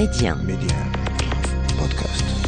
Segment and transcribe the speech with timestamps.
[0.00, 0.34] Média.
[0.34, 0.78] Média.
[1.76, 2.39] Podcast.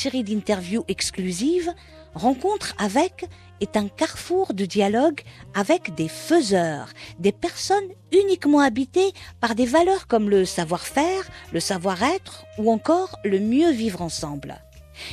[0.00, 1.74] Série d'interviews exclusives,
[2.14, 3.26] Rencontre avec
[3.60, 5.20] est un carrefour de dialogue
[5.54, 6.88] avec des faiseurs,
[7.20, 13.38] des personnes uniquement habitées par des valeurs comme le savoir-faire, le savoir-être ou encore le
[13.38, 14.56] mieux vivre ensemble.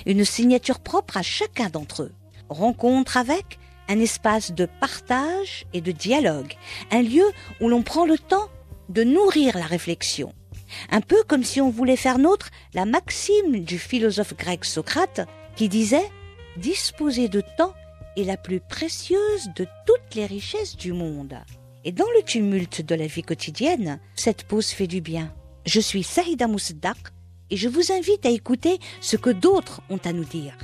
[0.08, 2.14] Une signature propre à chacun d'entre eux.
[2.50, 3.60] Rencontre avec
[3.90, 6.54] un espace de partage et de dialogue,
[6.92, 7.26] un lieu
[7.62, 8.48] où l'on prend le temps
[8.90, 10.34] de nourrir la réflexion.
[10.92, 15.70] Un peu comme si on voulait faire nôtre la maxime du philosophe grec Socrate qui
[15.70, 16.10] disait
[16.58, 17.74] disposer de temps
[18.16, 21.36] est la plus précieuse de toutes les richesses du monde.
[21.86, 25.32] Et dans le tumulte de la vie quotidienne, cette pause fait du bien.
[25.66, 26.98] Je suis Saïda Mousdak
[27.50, 30.58] et je vous invite à écouter ce que d'autres ont à nous dire.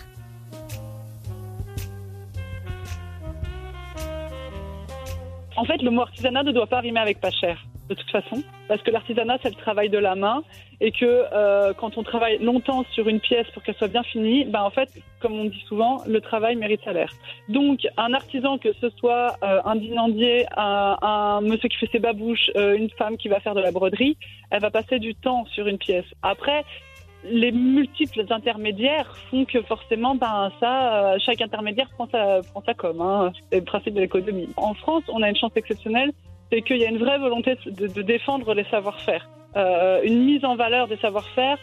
[5.56, 8.44] En fait, le mot artisanat ne doit pas rimer avec pas cher, de toute façon,
[8.68, 10.44] parce que l'artisanat, c'est le travail de la main,
[10.80, 14.46] et que euh, quand on travaille longtemps sur une pièce pour qu'elle soit bien finie,
[14.46, 17.12] ben en fait, comme on dit souvent, le travail mérite salaire.
[17.50, 22.52] Donc, un artisan, que ce soit euh, un dinandier, un, monsieur qui fait ses babouches,
[22.56, 24.18] euh, une femme qui va faire de la broderie,
[24.52, 26.06] elle va passer du temps sur une pièce.
[26.22, 26.64] Après,
[27.26, 33.00] les multiples intermédiaires font que forcément, ben ça, chaque intermédiaire prend sa, prend sa com.
[33.00, 33.32] Hein.
[33.50, 34.50] C'est le principe de l'économie.
[34.58, 36.12] En France, on a une chance exceptionnelle,
[36.54, 40.56] c'est qu'il y a une vraie volonté de, défendre les savoir-faire, euh, une mise en
[40.56, 41.58] valeur des savoir-faire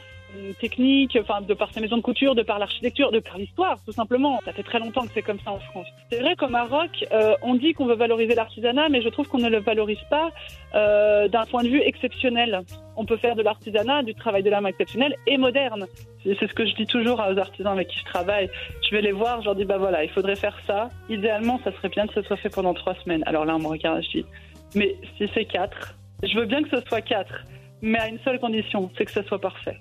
[0.61, 3.93] technique, enfin de par ses maisons de couture, de par l'architecture, de par l'histoire, tout
[3.93, 4.41] simplement.
[4.45, 5.87] Ça fait très longtemps que c'est comme ça en France.
[6.11, 9.39] C'est vrai qu'au Maroc, euh, on dit qu'on veut valoriser l'artisanat, mais je trouve qu'on
[9.39, 10.31] ne le valorise pas
[10.75, 12.61] euh, d'un point de vue exceptionnel.
[12.97, 15.87] On peut faire de l'artisanat, du travail de main exceptionnel et moderne.
[16.23, 18.51] C'est ce que je dis toujours aux artisans avec qui je travaille.
[18.89, 20.91] Je vais les voir, je leur dis bah voilà, il faudrait faire ça.
[21.09, 23.25] Idéalement, ça serait bien que ce soit fait pendant trois semaines.
[23.27, 24.27] Alors là, on me regarde, je dis
[24.75, 27.45] mais si c'est quatre, je veux bien que ce soit quatre,
[27.83, 29.79] mais à une seule condition, c'est que ce soit parfait.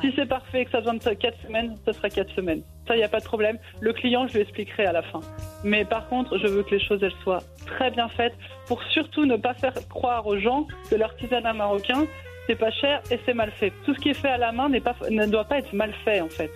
[0.00, 2.62] Si c'est parfait et que ça besoin de 4 semaines, ça sera 4 semaines.
[2.88, 3.58] Ça, il n'y a pas de problème.
[3.80, 5.20] Le client, je lui expliquerai à la fin.
[5.64, 8.34] Mais par contre, je veux que les choses, elles soient très bien faites
[8.66, 12.06] pour surtout ne pas faire croire aux gens que l'artisanat marocain,
[12.46, 13.72] c'est pas cher et c'est mal fait.
[13.84, 16.20] Tout ce qui est fait à la main pas, ne doit pas être mal fait,
[16.20, 16.50] en fait.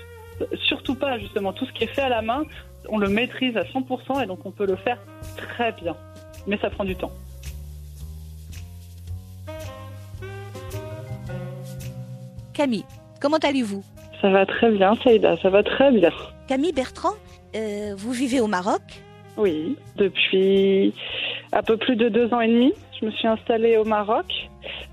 [0.65, 1.53] Surtout pas, justement.
[1.53, 2.43] Tout ce qui est fait à la main,
[2.89, 4.99] on le maîtrise à 100% et donc on peut le faire
[5.37, 5.95] très bien.
[6.47, 7.13] Mais ça prend du temps.
[12.57, 12.87] Camille,
[13.21, 13.83] comment allez-vous?
[14.23, 16.11] Ça va très bien, Saïda, ça va très bien.
[16.49, 17.13] Camille Bertrand,
[17.55, 18.81] euh, vous vivez au Maroc?
[19.37, 20.95] Oui, depuis
[21.53, 22.73] un peu plus de deux ans et demi.
[22.99, 24.25] Je me suis installée au Maroc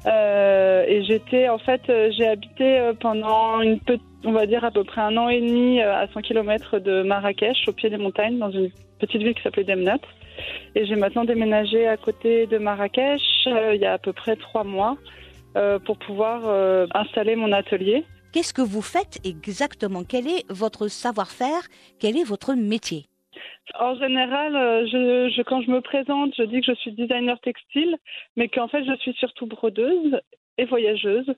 [0.05, 4.71] euh, et j'étais en fait euh, j'ai habité pendant une petite on va dire à
[4.71, 8.39] peu près un an et demi à 100 km de Marrakech, au pied des montagnes,
[8.39, 9.99] dans une petite ville qui s'appelait Demnat.
[10.75, 14.65] Et j'ai maintenant déménagé à côté de Marrakech il y a à peu près trois
[14.65, 14.97] mois
[15.55, 18.05] euh, pour pouvoir euh, installer mon atelier.
[18.31, 20.03] Qu'est-ce que vous faites exactement?
[20.03, 21.61] Quel est votre savoir-faire?
[21.99, 23.05] Quel est votre métier?
[23.79, 27.39] En général, euh, je, je, quand je me présente, je dis que je suis designer
[27.39, 27.95] textile,
[28.35, 30.19] mais qu'en fait, je suis surtout brodeuse
[30.57, 31.33] et voyageuse.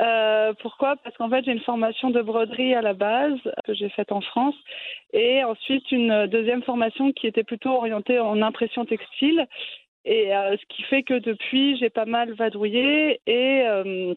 [0.00, 0.96] Euh, pourquoi?
[0.96, 4.20] Parce qu'en fait, j'ai une formation de broderie à la base que j'ai faite en
[4.20, 4.54] France
[5.12, 9.46] et ensuite une deuxième formation qui était plutôt orientée en impression textile
[10.04, 14.14] et euh, ce qui fait que depuis, j'ai pas mal vadrouillé et euh,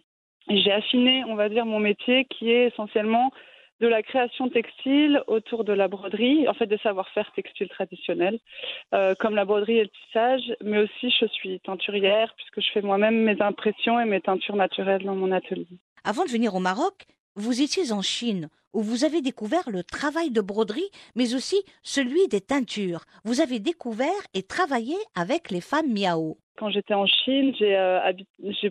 [0.50, 3.32] j'ai affiné, on va dire, mon métier qui est essentiellement
[3.82, 8.40] de la création textile autour de la broderie, en fait des savoir-faire textiles traditionnels,
[8.94, 12.82] euh, comme la broderie et le tissage, mais aussi je suis teinturière puisque je fais
[12.82, 15.68] moi-même mes impressions et mes teintures naturelles dans mon atelier.
[16.06, 20.32] Avant de venir au Maroc, vous étiez en Chine, où vous avez découvert le travail
[20.32, 23.06] de broderie, mais aussi celui des teintures.
[23.24, 26.38] Vous avez découvert et travaillé avec les femmes Miao.
[26.58, 28.14] Quand j'étais en Chine, j'ai euh,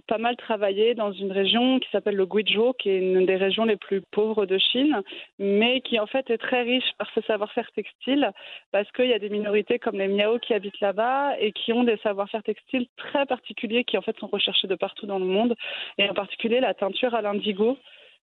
[0.09, 3.67] pas mal travaillé dans une région qui s'appelle le Guizhou, qui est une des régions
[3.67, 5.03] les plus pauvres de Chine,
[5.39, 8.31] mais qui en fait est très riche par ce savoir-faire textile,
[8.73, 11.85] parce qu'il y a des minorités comme les Miao qui habitent là-bas et qui ont
[11.85, 15.55] des savoir-faire textiles très particuliers qui en fait sont recherchés de partout dans le monde,
[15.99, 17.77] et en particulier la teinture à l'indigo.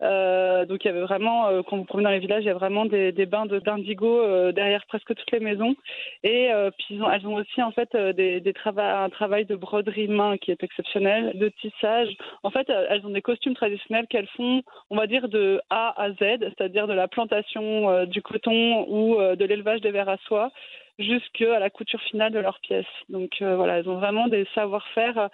[0.03, 2.51] Euh, donc il y avait vraiment, euh, quand vous promenez dans les villages, il y
[2.51, 5.77] a vraiment des, bains d'indigo euh, derrière presque toutes les maisons.
[6.23, 10.63] Et euh, puis elles ont aussi en fait un travail de broderie main qui est
[10.63, 12.09] exceptionnel, de tissage.
[12.43, 16.11] En fait, elles ont des costumes traditionnels qu'elles font, on va dire de A à
[16.11, 20.51] Z, c'est-à-dire de la plantation du coton ou de l'élevage des vers à soie
[20.99, 22.87] jusqu'à la couture finale de leurs pièces.
[23.09, 25.29] Donc voilà, elles ont vraiment des savoir-faire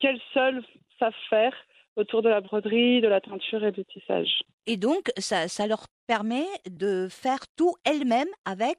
[0.00, 0.62] qu'elles seules
[0.98, 1.54] savent faire
[1.96, 4.42] autour de la broderie, de la teinture et du tissage.
[4.66, 8.78] Et donc, ça, ça leur permet de faire tout elles-mêmes avec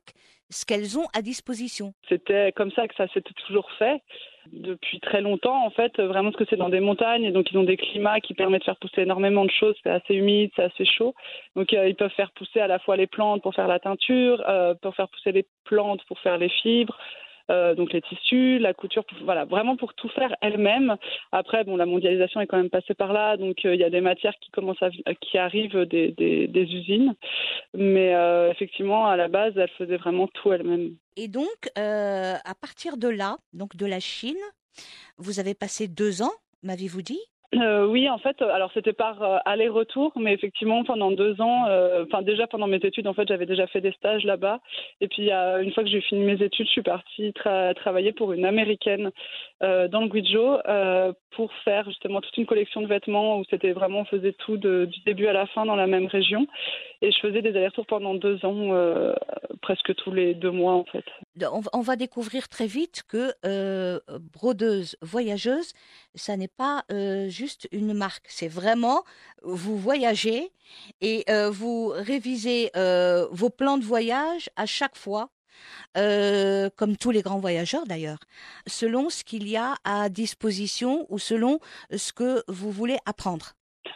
[0.49, 1.93] ce qu'elles ont à disposition.
[2.07, 4.01] C'était comme ça que ça s'était toujours fait
[4.53, 7.57] depuis très longtemps en fait vraiment parce que c'est dans des montagnes et donc ils
[7.57, 10.63] ont des climats qui permettent de faire pousser énormément de choses c'est assez humide c'est
[10.63, 11.13] assez chaud
[11.57, 14.41] donc euh, ils peuvent faire pousser à la fois les plantes pour faire la teinture
[14.47, 16.97] euh, pour faire pousser les plantes pour faire les fibres
[17.49, 20.95] euh, donc les tissus, la couture, voilà, vraiment pour tout faire elle-même.
[21.31, 23.89] Après, bon, la mondialisation est quand même passée par là, donc euh, il y a
[23.89, 27.15] des matières qui commencent à, qui arrivent des, des, usines,
[27.73, 30.95] mais euh, effectivement, à la base, elle faisait vraiment tout elle-même.
[31.15, 34.35] Et donc, à partir de là, donc de la Chine,
[35.17, 36.33] vous avez passé deux ans,
[36.63, 37.19] m'avez-vous dit
[37.55, 42.03] euh, oui, en fait, alors c'était par euh, aller-retour, mais effectivement pendant deux ans, euh,
[42.03, 44.59] enfin déjà pendant mes études, en fait, j'avais déjà fait des stages là-bas.
[44.99, 48.45] Et puis une fois que j'ai fini mes études, je suis partie travailler pour une
[48.45, 49.11] américaine
[49.61, 50.57] dans le Guizhou
[51.31, 54.99] pour faire justement toute une collection de vêtements où c'était vraiment on faisait tout du
[55.05, 56.47] début à la fin dans la même région.
[57.01, 59.13] Et je faisais des allers-retours pendant deux ans,
[59.61, 61.05] presque tous les deux mois en fait.
[61.73, 63.33] On, va découvrir très vite que
[64.33, 65.73] brodeuse, voyageuse,
[66.15, 66.83] ça n'est pas
[67.27, 68.25] juste une marque.
[68.27, 69.03] C'est vraiment,
[69.43, 70.51] vous voyagez
[71.01, 75.29] et euh, vous révisez euh, vos plans de voyage à chaque fois.
[75.97, 78.19] Euh, comme tous les grands voyageurs d'ailleurs,
[78.67, 81.59] selon ce qu'il y a à disposition ou selon
[81.91, 83.53] ce que vous voulez apprendre.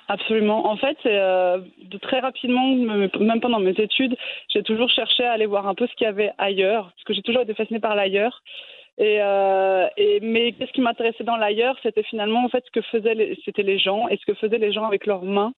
[0.08, 0.68] Absolument.
[0.69, 4.18] En fait, de très rapidement, même pendant mes études,
[4.50, 7.13] j'ai toujours cherché à aller voir un peu ce qu'il y avait ailleurs, parce que
[7.13, 8.42] j'ai toujours été fascinée par l'ailleurs.
[9.01, 9.88] Euh,
[10.21, 13.63] mais qu'est-ce qui m'intéressait dans l'ailleurs, c'était finalement en fait ce que faisaient les, c'était
[13.63, 15.53] les gens et ce que faisaient les gens avec leurs mains.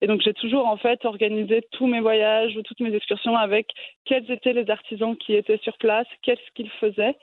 [0.00, 3.66] Et donc j'ai toujours en fait organisé tous mes voyages ou toutes mes excursions avec
[4.04, 7.16] quels étaient les artisans qui étaient sur place, qu'est-ce qu'ils faisaient.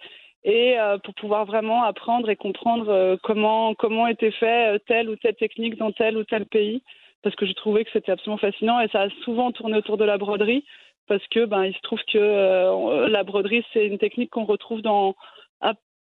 [0.44, 5.16] Et euh, pour pouvoir vraiment apprendre et comprendre euh, comment comment était fait telle ou
[5.16, 6.84] telle technique dans tel ou tel pays.
[7.24, 10.04] Parce que je trouvais que c'était absolument fascinant et ça a souvent tourné autour de
[10.04, 10.66] la broderie.
[11.08, 15.16] Parce que ben il se trouve que la broderie c'est une technique qu'on retrouve dans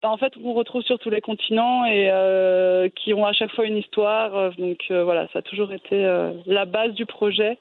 [0.07, 3.65] en fait, on retrouve sur tous les continents et euh, qui ont à chaque fois
[3.65, 4.35] une histoire.
[4.35, 6.03] Euh, donc euh, voilà, ça a toujours été
[6.45, 7.57] la base du projet.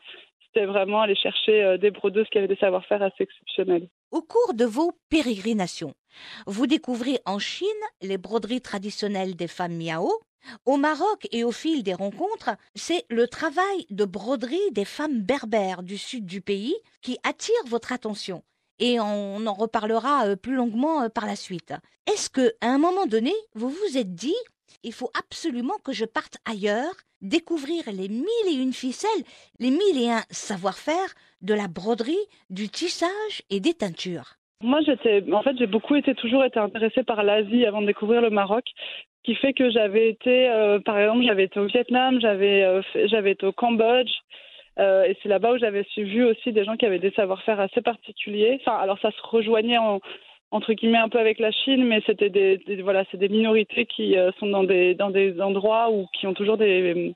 [0.47, 3.89] C'était vraiment aller chercher des brodeuses qui avaient des savoir-faire assez exceptionnels.
[4.13, 5.93] Au cours de vos pérégrinations,
[6.47, 7.67] vous découvrez en Chine
[8.01, 10.11] les broderies traditionnelles des femmes miao.
[10.65, 15.83] Au Maroc et au fil des rencontres, c'est le travail de broderie des femmes berbères
[15.83, 18.43] du sud du pays qui attire votre attention
[18.79, 21.73] et on en reparlera euh, plus longuement euh, par la suite.
[22.07, 24.37] Est-ce que, à un moment donné, vous vous êtes dit,
[24.83, 29.25] il faut absolument que je parte ailleurs, découvrir les mille et une ficelles,
[29.59, 32.17] les mille et un savoir-faire de la broderie,
[32.51, 34.37] du tissage et des teintures?
[34.63, 38.21] Moi, j'étais, en fait, j'ai beaucoup été toujours été intéressée par l'Asie avant de découvrir
[38.21, 38.65] le Maroc,
[39.25, 43.47] qui fait que j'avais été, euh, par exemple, j'avais été au Vietnam, j'avais, j'avais été
[43.47, 44.11] au Cambodge,
[44.79, 47.81] euh, et c'est là-bas où j'avais vu aussi des gens qui avaient des savoir-faire assez
[47.81, 48.61] particuliers.
[48.61, 50.01] Enfin, alors ça se rejoignait en,
[50.51, 54.17] entre guillemets un peu avec la Chine, mais c'était des, voilà, c'est des minorités qui
[54.17, 57.15] euh, sont dans des dans des endroits où qui ont toujours des,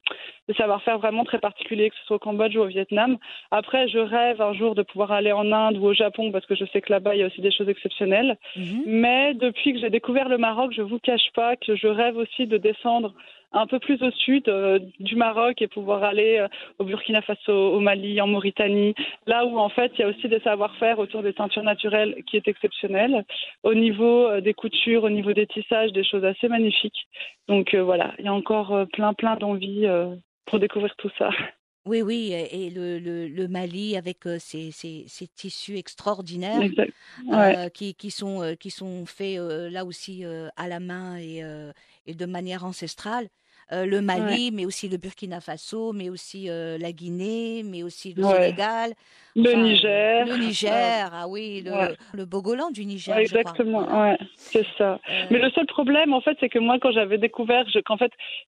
[0.49, 3.17] des savoir-faire vraiment très particuliers, que ce soit au Cambodge ou au Vietnam.
[3.51, 6.55] Après, je rêve un jour de pouvoir aller en Inde ou au Japon parce que
[6.55, 8.37] je sais que là-bas il y a aussi des choses exceptionnelles.
[8.57, 8.83] Mhm.
[8.87, 12.47] Mais depuis que j'ai découvert le Maroc, je vous cache pas que je rêve aussi
[12.47, 13.15] de descendre
[13.53, 17.53] un peu plus au sud euh, du Maroc et pouvoir aller euh, au Burkina Faso,
[17.53, 18.95] au Mali, en Mauritanie,
[19.27, 22.37] là où en fait il y a aussi des savoir-faire autour des teintures naturelles qui
[22.37, 23.25] est exceptionnel,
[23.63, 27.07] au niveau euh, des coutures, au niveau des tissages, des choses assez magnifiques.
[27.49, 29.87] Donc voilà, il y a encore plein plein d'envie
[30.47, 31.31] pour découvrir tout ça.
[31.85, 36.61] Oui, oui, et le, le, le Mali avec ces, ces, ces, tissus extraordinaires
[37.75, 40.25] qui, qui, sont, qui sont faits là aussi
[40.57, 41.43] à la main et,
[42.07, 43.29] et de manière ancestrale.
[43.71, 48.13] Euh, le Mali, mais aussi le Burkina Faso, mais aussi euh, la Guinée, mais aussi
[48.13, 48.93] le Sénégal.
[49.35, 50.27] Le Niger.
[50.27, 53.17] Le Niger, ah oui, le, le Bogolan du Niger.
[53.17, 55.01] exactement, ouais, c'est ça.
[55.09, 55.27] Euh.
[55.31, 58.13] Mais le seul problème, en fait, c'est que moi, quand j'avais découvert, qu'en fait,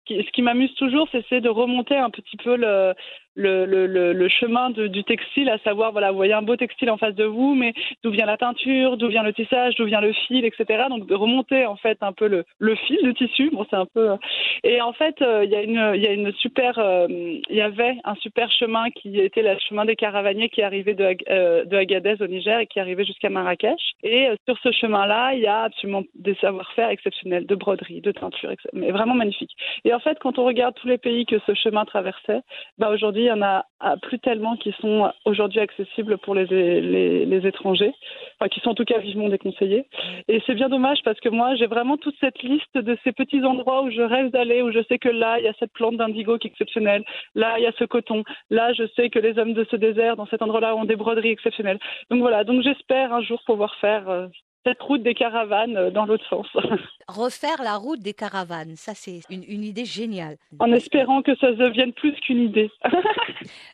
[0.09, 2.95] ce qui m'amuse toujours, c'est de remonter un petit peu le,
[3.38, 7.25] le, chemin du textile, à savoir, voilà, vous voyez un beau textile en face de
[7.25, 10.85] vous, mais d'où vient la teinture, d'où vient le tissage, d'où vient le fil, etc.
[10.88, 13.50] Donc de remonter en fait un peu le, fil du tissu.
[13.52, 14.16] Bon, c'est un peu.
[14.64, 17.61] Et en fait, euh, il y a une, y a une super, euh, il y
[17.61, 21.76] avait un super chemin qui était le chemin des caravaniers qui arrivait de, euh, de
[21.76, 23.80] Agadez au Niger et qui arrivait jusqu'à Marrakech.
[24.02, 28.52] Et sur ce chemin-là, il y a absolument des savoir-faire exceptionnels de broderie, de teinture,
[28.73, 29.52] mais vraiment magnifique.
[29.85, 32.40] Et en fait, quand on regarde tous les pays que ce chemin traversait,
[32.78, 33.66] bah aujourd'hui il y en a
[34.02, 37.92] plus tellement qui sont aujourd'hui accessibles pour les, les, les étrangers,
[38.35, 39.85] enfin, qui sont en tout cas vivement déconseillés.
[40.28, 43.44] Et c'est bien dommage parce que moi, j'ai vraiment toute cette liste de ces petits
[43.44, 45.97] endroits où je rêve d'aller, où je sais que là, il y a cette plante
[45.97, 47.04] d'indigo qui est exceptionnelle,
[47.35, 50.16] là, il y a ce coton, là, je sais que les hommes de ce désert,
[50.16, 51.78] dans cet endroit-là, ont des broderies exceptionnelles.
[52.11, 54.26] Donc voilà, donc j'espère un jour pouvoir faire euh,
[54.67, 56.47] cette route des caravanes euh, dans l'autre sens.
[57.09, 60.37] Refaire la route des caravanes, ça c'est une, une idée géniale.
[60.59, 62.71] En espérant que ça devienne plus qu'une idée.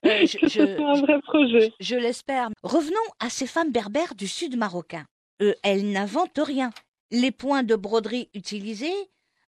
[0.06, 1.72] Euh, je- que ce je- soit un vrai projet.
[1.80, 2.48] Je l'espère.
[2.62, 5.04] Revenons à ces femmes berbères du sud marocain.
[5.42, 6.70] Euh, elles n'inventent rien.
[7.10, 8.92] Les points de broderie utilisés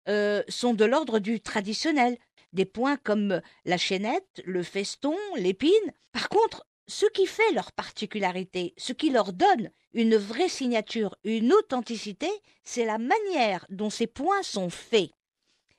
[0.09, 2.17] euh, sont de l'ordre du traditionnel.
[2.53, 5.71] Des points comme la chaînette, le feston, l'épine.
[6.13, 11.53] Par contre, ce qui fait leur particularité, ce qui leur donne une vraie signature, une
[11.53, 12.29] authenticité,
[12.65, 15.11] c'est la manière dont ces points sont faits.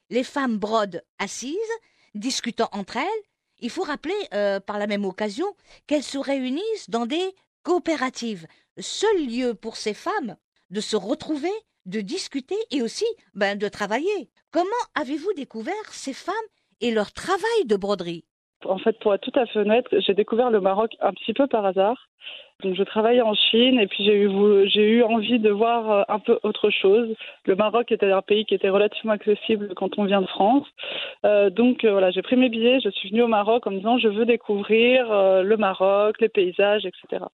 [0.10, 1.56] Les femmes brodent assises,
[2.16, 3.24] discutant entre elles.
[3.60, 5.56] Il faut rappeler, euh, par la même occasion,
[5.88, 8.48] qu'elles se réunissent dans des coopératives,
[8.80, 10.38] seul lieu pour ces femmes
[10.70, 11.52] de se retrouver,
[11.86, 14.30] de discuter et aussi ben, de travailler.
[14.52, 16.36] Comment avez-vous découvert ces femmes
[16.82, 18.26] et leur travail de broderie?
[18.66, 21.48] En fait, pour être tout à fait honnête, j'ai découvert le Maroc un petit peu
[21.48, 22.08] par hasard.
[22.64, 26.04] Donc, je travaillais en Chine et puis j'ai eu, j'ai eu envie de voir euh,
[26.08, 27.16] un peu autre chose.
[27.46, 30.66] Le Maroc était un pays qui était relativement accessible quand on vient de France.
[31.24, 33.78] Euh, donc, euh, voilà, j'ai pris mes billets, je suis venue au Maroc en me
[33.78, 35.08] disant je veux découvrir
[35.44, 37.26] le Maroc, les paysages, etc.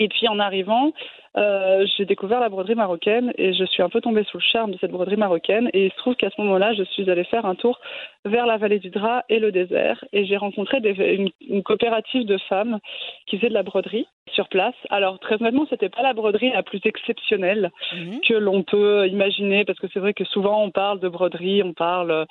[0.00, 0.92] Et puis en arrivant,
[1.36, 4.72] euh, j'ai découvert la broderie marocaine et je suis un peu tombée sous le charme
[4.72, 5.70] de cette broderie marocaine.
[5.74, 7.78] Et il se trouve qu'à ce moment-là, je suis allée faire un tour
[8.24, 10.02] vers la vallée du Drap et le désert.
[10.12, 12.78] Et j'ai rencontré des- une, une coopérative de femmes
[13.26, 14.74] qui faisait de la broderie sur place.
[14.90, 18.20] Alors très honnêtement, c'était pas la broderie la plus exceptionnelle Mhm.
[18.26, 21.72] que l'on peut imaginer, parce que c'est vrai que souvent on parle de broderie, on
[21.74, 22.26] parle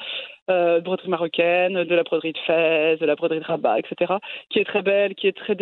[0.49, 4.13] euh, de broderie marocaine, de la broderie de Fès, de la broderie de Rabat, etc.,
[4.49, 5.55] qui est très belle, qui est très,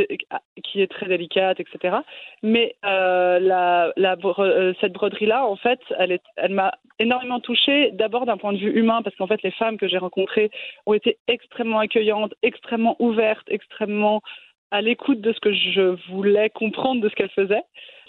[0.64, 1.98] qui est très délicate, etc.
[2.44, 3.40] Mais euh,
[4.00, 9.02] euh, cette broderie-là, en fait, elle m'a énormément touchée, d'abord d'un point de vue humain,
[9.04, 10.52] parce qu'en fait, les femmes que j'ai rencontrées
[10.86, 14.22] ont été extrêmement accueillantes, extrêmement ouvertes, extrêmement
[14.72, 17.64] à l'écoute de ce que je voulais comprendre de ce qu'elles faisaient.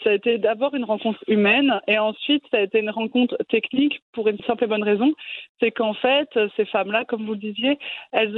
[0.04, 4.00] Ça a été d'abord une rencontre humaine et ensuite ça a été une rencontre technique
[4.12, 5.12] pour une simple et bonne raison,
[5.60, 7.78] c'est qu'en fait ces femmes-là, comme vous le disiez,
[8.12, 8.36] elles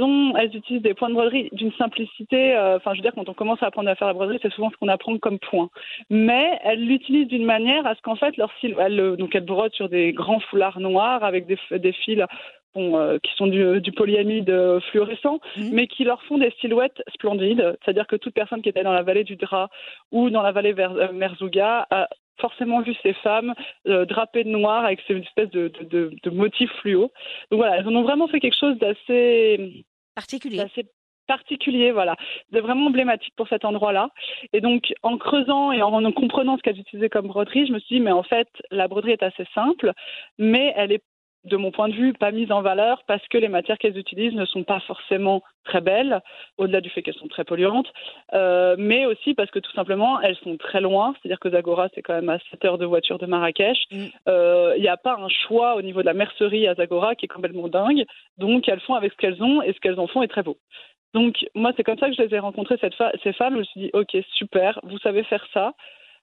[0.55, 2.55] utilisent des points de broderie d'une simplicité.
[2.55, 4.51] euh, Enfin, je veux dire, quand on commence à apprendre à faire la broderie, c'est
[4.53, 5.69] souvent ce qu'on apprend comme point.
[6.09, 9.89] Mais elles l'utilisent d'une manière à ce qu'en fait leur elles, donc elles brodent sur
[9.89, 12.23] des grands foulards noirs avec des fils
[12.75, 15.69] euh, qui sont du, du polyamide euh, fluorescent, Mhm.
[15.73, 17.77] mais qui leur font des silhouettes splendides.
[17.83, 19.69] C'est-à-dire que toute personne qui était dans la vallée du Drap
[20.11, 22.07] ou dans la vallée vers euh, Merzouga a
[22.39, 23.53] forcément vu ces femmes
[23.87, 27.11] euh, drapées de noir avec ces espèces de, de, de, de motifs fluo.
[27.51, 29.85] Donc voilà, elles en ont vraiment fait quelque chose d'assez
[30.15, 30.63] Particulier.
[31.27, 32.15] particulier, voilà.
[32.51, 34.09] C'est vraiment emblématique pour cet endroit-là.
[34.53, 37.95] Et donc, en creusant et en comprenant ce qu'elles utilisaient comme broderie, je me suis
[37.95, 39.93] dit, mais en fait, la broderie est assez simple,
[40.37, 41.03] mais elle est,
[41.45, 44.35] de mon point de vue, pas mise en valeur parce que les matières qu'elles utilisent
[44.35, 46.21] ne sont pas forcément très belles,
[46.57, 47.91] au-delà du fait qu'elles sont très polluantes,
[48.33, 51.13] euh, mais aussi parce que tout simplement, elles sont très loin.
[51.21, 53.77] C'est-à-dire que Zagora, c'est quand même à 7 heures de voiture de Marrakech.
[53.91, 54.05] Mm.
[54.27, 57.25] Euh, Il n'y a pas un choix au niveau de la mercerie à Zagora qui
[57.25, 58.05] est complètement dingue.
[58.37, 60.57] Donc, elles font avec ce qu'elles ont et ce qu'elles en font est très beau.
[61.13, 63.55] Donc, moi, c'est comme ça que je les ai rencontrées, cette ces femmes.
[63.55, 65.73] Je me suis dit, OK, super, vous savez faire ça.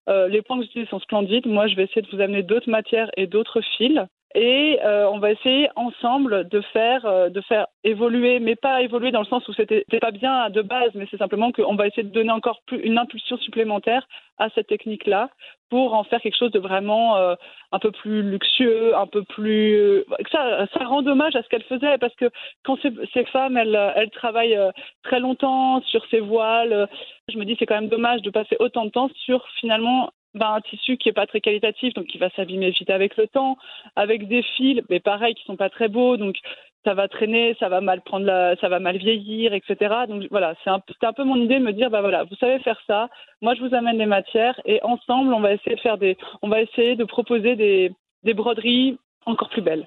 [0.09, 1.47] Euh, les points que vous utilisez sont splendides.
[1.47, 4.01] Moi, je vais essayer de vous amener d'autres matières et d'autres fils.
[4.35, 9.11] Et euh, on va essayer ensemble de faire, euh, de faire évoluer, mais pas évoluer
[9.11, 12.03] dans le sens où c'était pas bien de base, mais c'est simplement qu'on va essayer
[12.03, 14.07] de donner encore plus une impulsion supplémentaire
[14.39, 15.31] à cette technique-là
[15.71, 17.35] pour en faire quelque chose de vraiment euh,
[17.73, 19.75] un peu plus luxueux, un peu plus.
[19.75, 22.31] euh, ça, ça rend hommage à ce qu'elle faisait parce que
[22.65, 24.71] quand ces, femmes, elles, elles travaillent euh,
[25.03, 26.87] très longtemps sur ces voiles, euh,
[27.29, 30.55] je me dis c'est quand même dommage de passer autant de temps sur finalement ben,
[30.55, 33.57] un tissu qui est pas très qualitatif, donc qui va s'abîmer vite avec le temps,
[33.97, 36.37] avec des fils, mais pareil, qui sont pas très beaux, donc
[36.85, 39.95] ça va traîner, ça va mal prendre la, ça va mal vieillir, etc.
[40.09, 42.59] Donc voilà, c'est un, un peu mon idée de me dire, bah voilà, vous savez
[42.61, 43.09] faire ça,
[43.43, 46.49] moi je vous amène les matières et ensemble on va essayer de faire des, on
[46.49, 47.93] va essayer de proposer des,
[48.23, 49.87] des broderies encore plus belles.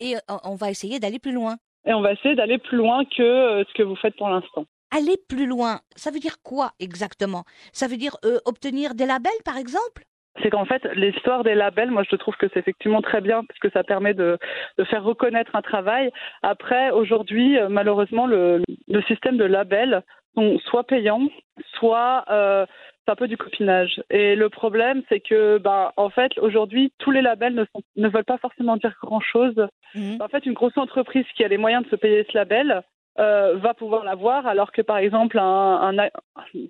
[0.00, 1.56] Et euh, on va essayer d'aller plus loin.
[1.86, 4.64] Et on va essayer d'aller plus loin que euh, ce que vous faites pour l'instant.
[4.96, 7.44] Aller plus loin, ça veut dire quoi exactement?
[7.72, 10.04] Ça veut dire euh, obtenir des labels, par exemple?
[10.42, 13.58] C'est qu'en fait, l'histoire des labels, moi, je trouve que c'est effectivement très bien parce
[13.58, 14.38] que ça permet de,
[14.78, 16.10] de faire reconnaître un travail.
[16.42, 20.02] Après, aujourd'hui, euh, malheureusement, le, le système de labels
[20.34, 21.28] sont soit payants,
[21.78, 22.64] soit euh,
[23.04, 24.02] c'est un peu du copinage.
[24.10, 28.08] Et le problème, c'est que, bah, en fait, aujourd'hui, tous les labels ne, sont, ne
[28.08, 29.56] veulent pas forcément dire grand-chose.
[29.94, 30.18] Mhm.
[30.20, 32.82] En fait, une grosse entreprise qui a les moyens de se payer ce label
[33.20, 36.08] euh, va pouvoir l'avoir, alors que par exemple, un, un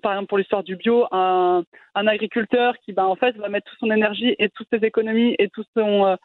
[0.01, 1.63] par exemple pour l'histoire du bio, un,
[1.95, 5.35] un, agriculteur qui ben, en fait va mettre toute son énergie et toutes ses économies
[5.39, 6.17] et tout son,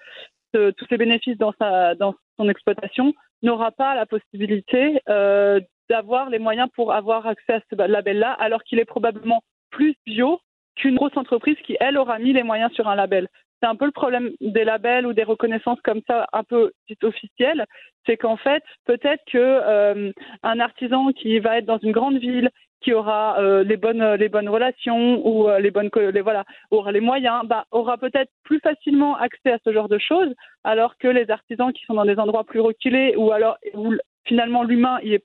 [0.56, 6.30] euh, tous ses bénéfices dans, sa, dans son exploitation n'aura pas la possibilité euh, d'avoir
[6.30, 10.40] les moyens pour avoir accès à ce label-là, alors qu'il est probablement plus bio
[10.76, 13.28] qu'une grosse entreprise qui, elle, aura mis les moyens sur un label.
[13.60, 17.64] C'est un peu le problème des labels ou des reconnaissances comme ça un peu officielles,
[18.04, 22.50] c'est qu'en fait peut-être que euh, un artisan qui va être dans une grande ville
[22.82, 26.92] qui aura euh, les bonnes les bonnes relations ou euh, les bonnes les voilà aura
[26.92, 31.08] les moyens bah, aura peut-être plus facilement accès à ce genre de choses alors que
[31.08, 33.94] les artisans qui sont dans des endroits plus reculés ou alors où
[34.26, 35.18] finalement l'humain y,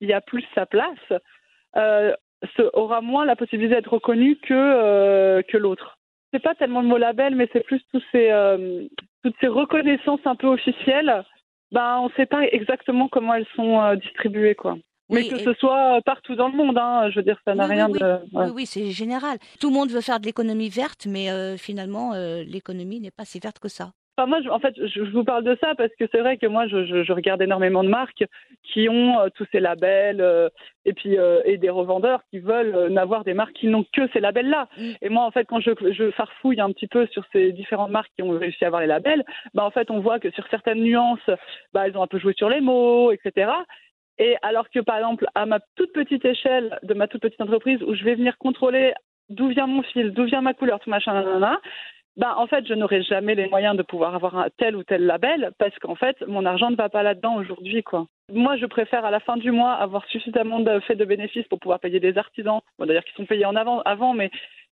[0.00, 1.12] y a plus sa place
[2.72, 5.98] aura moins la possibilité d'être reconnu que que l'autre
[6.34, 8.86] c'est pas tellement le mot label, mais c'est plus tous ces, euh,
[9.22, 11.24] toutes ces reconnaissances un peu officielles.
[11.70, 14.76] Ben, on ne sait pas exactement comment elles sont euh, distribuées, quoi.
[15.10, 17.88] mais que ce soit partout dans le monde, hein, je veux dire, ça n'a rien
[17.88, 18.18] de.
[18.32, 19.38] Oui, oui, c'est général.
[19.60, 23.38] Tout le monde veut faire de l'économie verte, mais euh, finalement, l'économie n'est pas si
[23.38, 26.36] verte que ça moi, en fait, je, vous parle de ça parce que c'est vrai
[26.36, 28.24] que moi, je, je, regarde énormément de marques
[28.62, 30.48] qui ont euh, tous ces labels euh,
[30.84, 34.20] et puis euh, et des revendeurs qui veulent n'avoir des marques qui n'ont que ces
[34.20, 34.68] labels-là.
[34.76, 34.90] Mm.
[35.02, 38.12] Et moi, en fait, quand je, je farfouille un petit peu sur ces différentes marques
[38.16, 40.82] qui ont réussi à avoir les labels, bah, en fait, on voit que sur certaines
[40.82, 41.30] nuances,
[41.72, 43.50] bah, elles ont un peu joué sur les mots, etc.
[44.18, 47.82] Et alors que, par exemple, à ma toute petite échelle de ma toute petite entreprise,
[47.82, 48.94] où je vais venir contrôler
[49.28, 51.60] d'où vient mon fil, d'où vient ma couleur, tout machin, nanana,
[52.16, 55.04] bah, en fait, je n'aurai jamais les moyens de pouvoir avoir un tel ou tel
[55.04, 58.06] label parce qu'en fait, mon argent ne va pas là-dedans aujourd'hui, quoi.
[58.32, 61.58] Moi, je préfère à la fin du mois avoir suffisamment de fait de bénéfices pour
[61.58, 64.30] pouvoir payer des artisans, bon, d'ailleurs qui sont payés en avant, avant, mais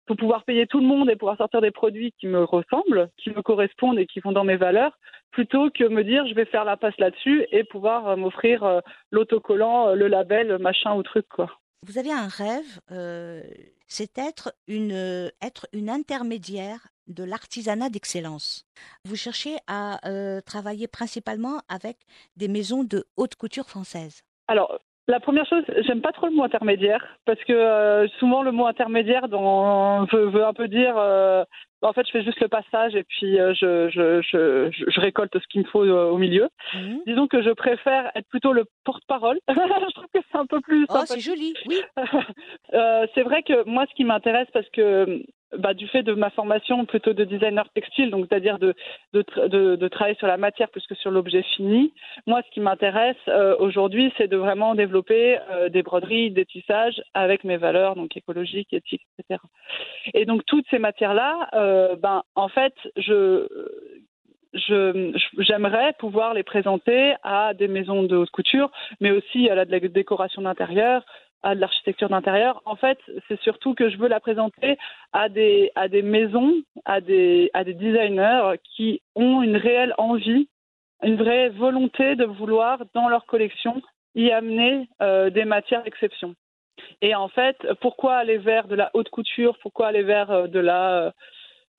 [0.05, 3.29] pour pouvoir payer tout le monde et pouvoir sortir des produits qui me ressemblent, qui
[3.29, 4.97] me correspondent et qui vont dans mes valeurs,
[5.31, 8.79] plutôt que me dire je vais faire la passe là-dessus et pouvoir euh, m'offrir euh,
[9.11, 11.51] l'autocollant, euh, le label, machin ou truc, quoi.
[11.85, 12.81] Vous avez un rêve,
[13.87, 18.65] c'est être une, être une intermédiaire de l'artisanat d'excellence.
[19.03, 21.97] Vous cherchez à euh, travailler principalement avec
[22.37, 24.23] des maisons de haute couture françaises.
[24.47, 28.51] Alors, la première chose, j'aime pas trop le mot intermédiaire parce que euh, souvent le
[28.51, 31.43] mot intermédiaire dans, veut, un peu dire euh,
[31.81, 35.47] en fait je fais juste le passage et puis je, je, je, je, récolte ce
[35.47, 36.47] qu'il me faut au milieu.
[36.75, 37.01] Mhm.
[37.07, 39.39] Disons que je préfère être plutôt le porte-parole.
[39.49, 40.85] je trouve que c'est un peu plus.
[40.89, 41.81] Oh, c'est joli, oui.
[43.15, 45.23] c'est vrai que moi ce qui m'intéresse parce que
[45.57, 48.75] bah, du fait de ma formation plutôt de designer textile, donc c'est-à-dire de,
[49.13, 51.91] de, travailler sur la matière plus que sur l'objet fini.
[52.27, 57.01] Moi, ce qui m'intéresse euh, aujourd'hui, c'est de vraiment développer euh, des broderies, des tissages
[57.13, 59.41] avec mes valeurs, donc écologiques, éthiques, etc.
[60.13, 63.47] Et donc toutes ces matières-là, euh, ben en fait, je
[65.37, 70.41] j'aimerais pouvoir les présenter à des maisons de haute couture, mais aussi à la décoration
[70.41, 71.05] d'intérieur,
[71.43, 72.61] à de l'architecture d'intérieur.
[72.65, 74.77] En fait, c'est surtout que je veux la présenter
[75.13, 75.71] à des,
[76.03, 76.53] maisons,
[76.85, 80.47] à des, designers qui ont une réelle envie,
[81.03, 83.81] une vraie volonté de vouloir, dans leur collection,
[84.15, 86.35] y amener euh, des matières d'exception.
[87.01, 89.57] Et en fait, pourquoi aller vers de la haute couture?
[89.59, 91.13] Pourquoi aller vers euh, de la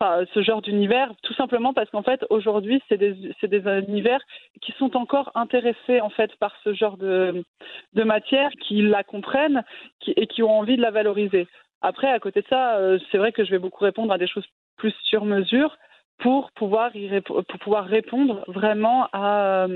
[0.01, 4.21] ce genre d'univers, tout simplement parce qu'en fait aujourd'hui c'est des, des univers
[4.63, 7.45] qui sont encore intéressés en fait par ce genre de,
[7.93, 9.63] de matière, qui la comprennent
[10.07, 11.47] et qui ont envie de la valoriser.
[11.83, 14.27] Après, à côté de ça, euh, c'est vrai que je vais beaucoup répondre à des
[14.27, 14.45] choses
[14.77, 15.77] plus sur mesure
[16.19, 16.93] pour pouvoir,
[17.27, 19.67] pour pouvoir répondre vraiment à,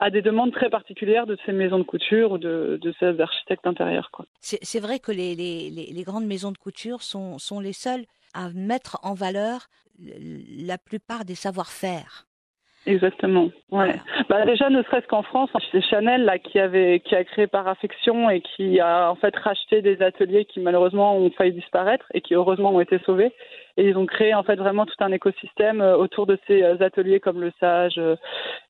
[0.00, 3.66] à des demandes très particulières de ces maisons de couture ou de, de ces architectes
[3.66, 4.10] intérieurs.
[4.40, 8.50] C'est vrai que les, les, les, grandes maisons de couture sont, sont les seules à
[8.50, 12.28] mettre en valeur la plupart des savoir-faire.
[12.88, 13.50] Exactement.
[13.70, 13.96] Ouais.
[14.30, 17.68] Bah déjà, ne serait-ce qu'en France, c'est Chanel là qui avait qui a créé par
[17.68, 22.22] affection et qui a en fait racheté des ateliers qui malheureusement ont failli disparaître et
[22.22, 23.32] qui heureusement ont été sauvés.
[23.76, 26.78] Et ils ont créé en fait vraiment tout un écosystème euh, autour de ces euh,
[26.80, 28.16] ateliers comme le Sage euh,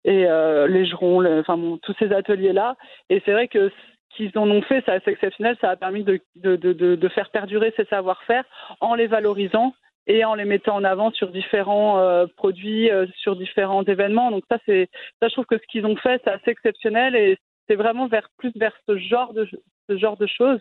[0.04, 0.26] et
[0.68, 2.76] les Gerons, enfin bon, tous ces ateliers là.
[3.10, 3.70] Et c'est vrai que
[4.16, 5.56] qu'ils en ont fait, c'est assez exceptionnel.
[5.60, 8.44] Ça a permis de, de, de, de faire perdurer ces savoir-faire
[8.80, 9.74] en les valorisant
[10.06, 14.30] et en les mettant en avant sur différents euh, produits, euh, sur différents événements.
[14.30, 14.88] Donc ça, c'est
[15.20, 18.28] ça, je trouve que ce qu'ils ont fait, c'est assez exceptionnel et c'est vraiment vers
[18.38, 19.46] plus vers ce genre de
[19.88, 20.60] ce genre de choses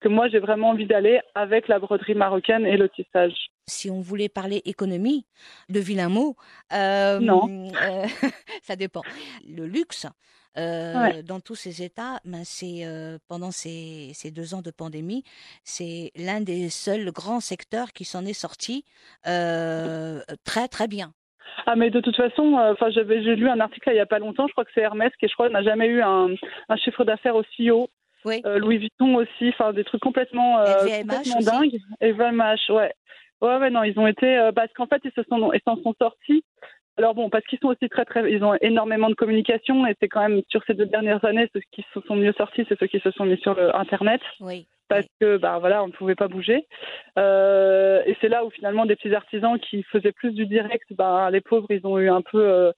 [0.00, 3.34] que moi j'ai vraiment envie d'aller avec la broderie marocaine et le tissage.
[3.66, 5.26] Si on voulait parler économie,
[5.68, 6.36] de vilain mot,
[6.72, 7.68] euh, non,
[8.62, 9.02] ça dépend.
[9.48, 10.06] Le luxe,
[10.56, 15.22] euh, dans tous ces états, ben c'est euh, pendant ces, ces, deux ans de pandémie,
[15.62, 18.84] c'est l'un des seuls grands secteurs qui s'en est sorti
[19.26, 21.12] euh, très très bien.
[21.66, 24.06] Ah mais de toute façon, euh, enfin j'avais j'ai lu un article il y a
[24.06, 26.28] pas longtemps, je crois que c'est Hermès qui je crois n'a jamais eu un,
[26.68, 27.88] un chiffre d'affaires aussi haut.
[28.24, 28.42] Oui.
[28.46, 31.78] Euh, Louis Vuitton aussi, enfin des trucs complètement, euh, complètement dingues.
[32.00, 32.92] Et LVMH, ouais.
[33.40, 35.76] Ouais ouais non, ils ont été euh, parce qu'en fait ils se sont ils s'en
[35.82, 36.44] sont sortis.
[36.98, 40.08] Alors bon, parce qu'ils sont aussi très très ils ont énormément de communication et c'est
[40.08, 42.88] quand même sur ces deux dernières années ceux qui se sont mieux sortis, c'est ceux
[42.88, 44.66] qui se sont mis sur le internet Oui.
[44.88, 46.66] parce que bah voilà on ne pouvait pas bouger
[47.18, 51.30] Euh, et c'est là où finalement des petits artisans qui faisaient plus du direct bah
[51.30, 52.72] les pauvres ils ont eu un peu euh,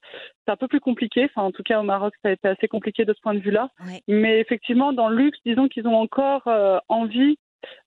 [0.44, 2.68] c'est un peu plus compliqué enfin en tout cas au Maroc ça a été assez
[2.68, 4.00] compliqué de ce point de vue là Oui.
[4.08, 7.38] mais effectivement dans le luxe disons qu'ils ont encore euh, envie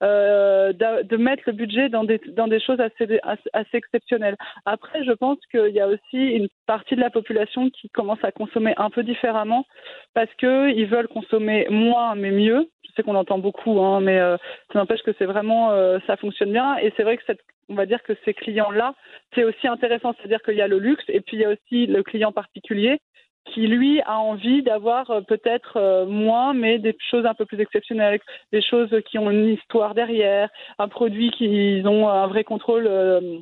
[0.02, 4.36] euh, de, mettre le budget dans des choses assez exceptionnelles.
[4.66, 8.32] Après, je pense qu'il y a aussi une partie de la population qui commence à
[8.32, 9.66] consommer un peu différemment
[10.14, 12.70] parce que ils veulent consommer moins mais mieux.
[12.84, 14.38] Je sais qu'on entend beaucoup, hein, mais euh,
[14.72, 16.78] ça n'empêche que c'est vraiment euh, ça fonctionne bien.
[16.78, 18.94] Et c'est vrai que cette on va dire que ces clients-là,
[19.34, 21.88] c'est aussi intéressant, c'est-à-dire qu'il y a le luxe et puis il y a aussi
[21.88, 23.00] le client particulier
[23.46, 27.60] qui lui a envie d'avoir euh, peut-être euh, moins, mais des choses un peu plus
[27.60, 28.20] exceptionnelles,
[28.52, 33.40] des choses qui ont une histoire derrière, un produit qui ont un vrai contrôle, euh,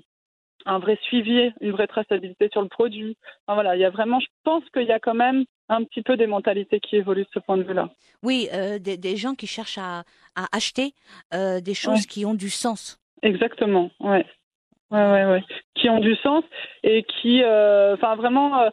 [0.66, 3.16] un vrai suivi, une vraie traçabilité sur le produit.
[3.46, 6.02] Enfin, voilà, il y a vraiment, je pense qu'il y a quand même un petit
[6.02, 7.90] peu des mentalités qui évoluent de ce point de vue-là.
[8.24, 10.00] Oui, euh, des, des gens qui cherchent à,
[10.36, 10.94] à acheter
[11.34, 12.08] euh, des choses Ouais.
[12.10, 13.00] qui ont du sens.
[13.24, 14.26] Exactement, ouais.
[14.92, 15.44] Ouais, ouais, ouais.
[15.76, 16.44] Qui ont du sens
[16.84, 18.70] et qui, euh, enfin vraiment, euh,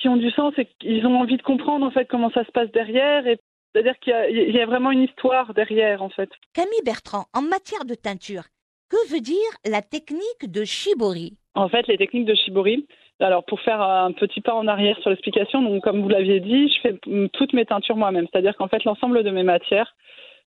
[0.00, 2.50] qui ont du sens et qu'ils ont envie de comprendre en fait comment ça se
[2.50, 3.26] passe derrière.
[3.26, 3.38] Et
[3.72, 6.30] c'est-à-dire qu'il y a, il y a vraiment une histoire derrière en fait.
[6.54, 8.44] Camille Bertrand, en matière de teinture,
[8.88, 11.36] que veut dire la technique de Shibori?
[11.54, 12.86] En fait, les techniques de Shibori.
[13.20, 16.68] Alors, pour faire un petit pas en arrière sur l'explication, donc comme vous l'aviez dit,
[16.68, 18.26] je fais toutes mes teintures moi-même.
[18.30, 19.96] C'est-à-dire qu'en fait, l'ensemble de mes matières,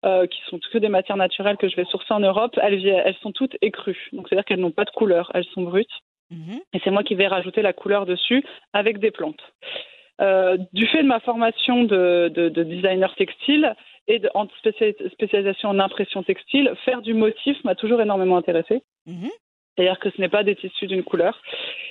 [0.05, 3.17] euh, qui sont que des matières naturelles que je vais sourcer en Europe, elles, elles
[3.21, 4.09] sont toutes écrues.
[4.13, 5.91] Donc, c'est-à-dire qu'elles n'ont pas de couleur, elles sont brutes.
[6.31, 6.59] Mhm.
[6.73, 9.41] Et c'est moi qui vais rajouter la couleur dessus avec des plantes.
[10.21, 13.75] Euh, du fait de ma formation de, de- de designer textile
[14.07, 18.81] et de, en spéciali- spécialisation en impression textile, faire du motif m'a toujours énormément intéressée.
[19.07, 19.29] Mhm.
[19.75, 21.41] C'est-à-dire que ce n'est pas des tissus d'une couleur.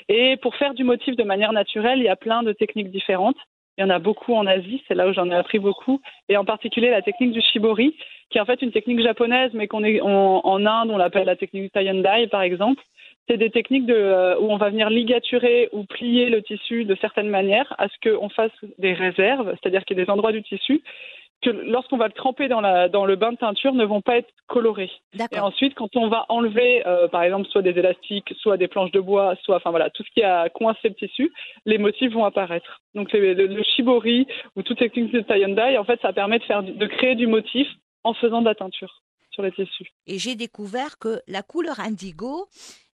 [0.09, 3.39] Et pour faire du motif de manière naturelle, il y a plein de techniques différentes.
[3.79, 6.01] Il y en a beaucoup en Asie, c'est là où j'en ai appris beaucoup.
[6.29, 7.97] Et en particulier la technique du shibori,
[8.29, 11.27] qui est en fait une technique japonaise, mais qu'on est en, en Inde, on l'appelle
[11.27, 12.83] la technique du tie and dye, par exemple.
[13.29, 16.97] C'est des techniques de, euh, où on va venir ligaturer ou plier le tissu de
[17.01, 20.43] certaines manières à ce qu'on fasse des réserves, c'est-à-dire qu'il y a des endroits du
[20.43, 20.83] tissu
[21.43, 24.19] que lorsqu'on va le tremper dans, la, dans le bain de teinture ne vont pas
[24.19, 24.91] être colorés.
[25.33, 28.93] Et ensuite, quand on va enlever, euh, par exemple, soit des élastiques, soit des planches
[28.93, 31.33] de bois, soit, enfin voilà, tout ce qui a coincé le tissu,
[31.65, 32.81] les motifs vont apparaître.
[32.95, 36.13] Donc le, le, le shibori ou toute technique de tie and dye, en fait, ça
[36.13, 37.69] permet de faire, de créer du motif
[38.05, 39.91] en faisant de la teinture sur les tissus.
[40.07, 42.49] Et j'ai découvert que la couleur indigo,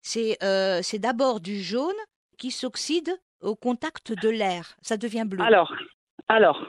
[0.06, 2.02] c'est euh, c'est d'abord du jaune
[2.38, 3.10] qui s'oxyde
[3.42, 4.76] au contact de l'air.
[4.82, 5.44] Ça devient bleu.
[5.44, 5.74] Alors,
[6.28, 6.68] alors,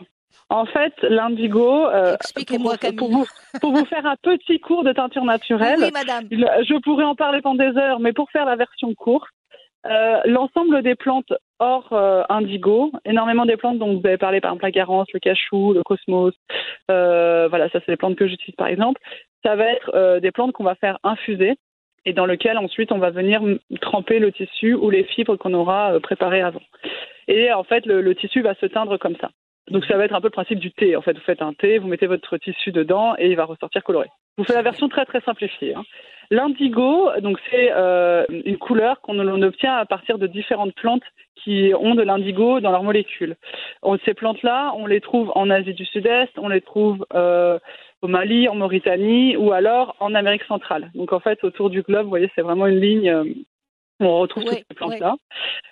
[0.49, 3.27] en fait, l'indigo, euh, Expliquez-moi, pour, pour vous,
[3.61, 6.27] pour vous faire un petit cours de teinture naturelle, oui, madame.
[6.31, 9.29] Je pourrais en parler pendant des heures, mais pour faire la version courte,
[9.87, 14.51] euh, l'ensemble des plantes hors euh, indigo, énormément des plantes dont vous avez parlé, par
[14.51, 16.35] exemple la garance, le cachou, le cosmos,
[16.91, 19.01] euh, voilà, ça c'est les plantes que j'utilise par exemple,
[19.45, 21.57] ça va être des plantes qu'on va faire infuser
[22.07, 23.43] et dans lesquelles ensuite on va venir
[23.83, 26.63] tremper le tissu ou les fibres qu'on aura euh, préparées avant.
[27.29, 29.31] Et en fait, le, tissu va se teindre comme ça.
[29.69, 30.95] Donc ça va être un peu le principe du thé.
[30.95, 33.83] En fait, vous faites un thé, vous mettez votre tissu dedans et il va ressortir
[33.83, 34.07] coloré.
[34.39, 35.75] Vous fais la version très très simplifiée.
[35.75, 35.83] hein.
[36.31, 41.05] L'indigo, donc c'est euh, une couleur qu'on obtient à partir de différentes plantes
[41.37, 43.37] qui ont de l'indigo dans leurs molécules.
[44.05, 47.59] Ces plantes-là, on les trouve en Asie du Sud-Est, on les trouve euh,
[48.07, 50.93] au Mali, en Mauritanie ou alors en Amérique centrale.
[50.95, 53.25] Donc en fait, autour du globe, vous voyez, c'est vraiment une ligne euh,
[53.99, 55.17] où on retrouve Ouais, toutes ces plantes-là.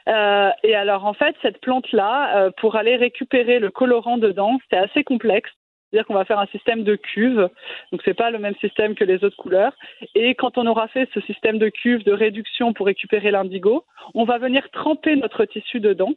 [0.09, 4.77] Euh, et alors en fait, cette plante-là, euh, pour aller récupérer le colorant dedans, c'est
[4.77, 5.49] assez complexe.
[5.91, 7.49] C'est-à-dire qu'on va faire un système de cuve,
[7.93, 9.75] donc c'est pas le même système que les autres couleurs.
[10.17, 14.25] Et quand on aura fait ce système de cuve de réduction pour récupérer l'indigo, on
[14.25, 16.15] va venir tremper notre tissu dedans.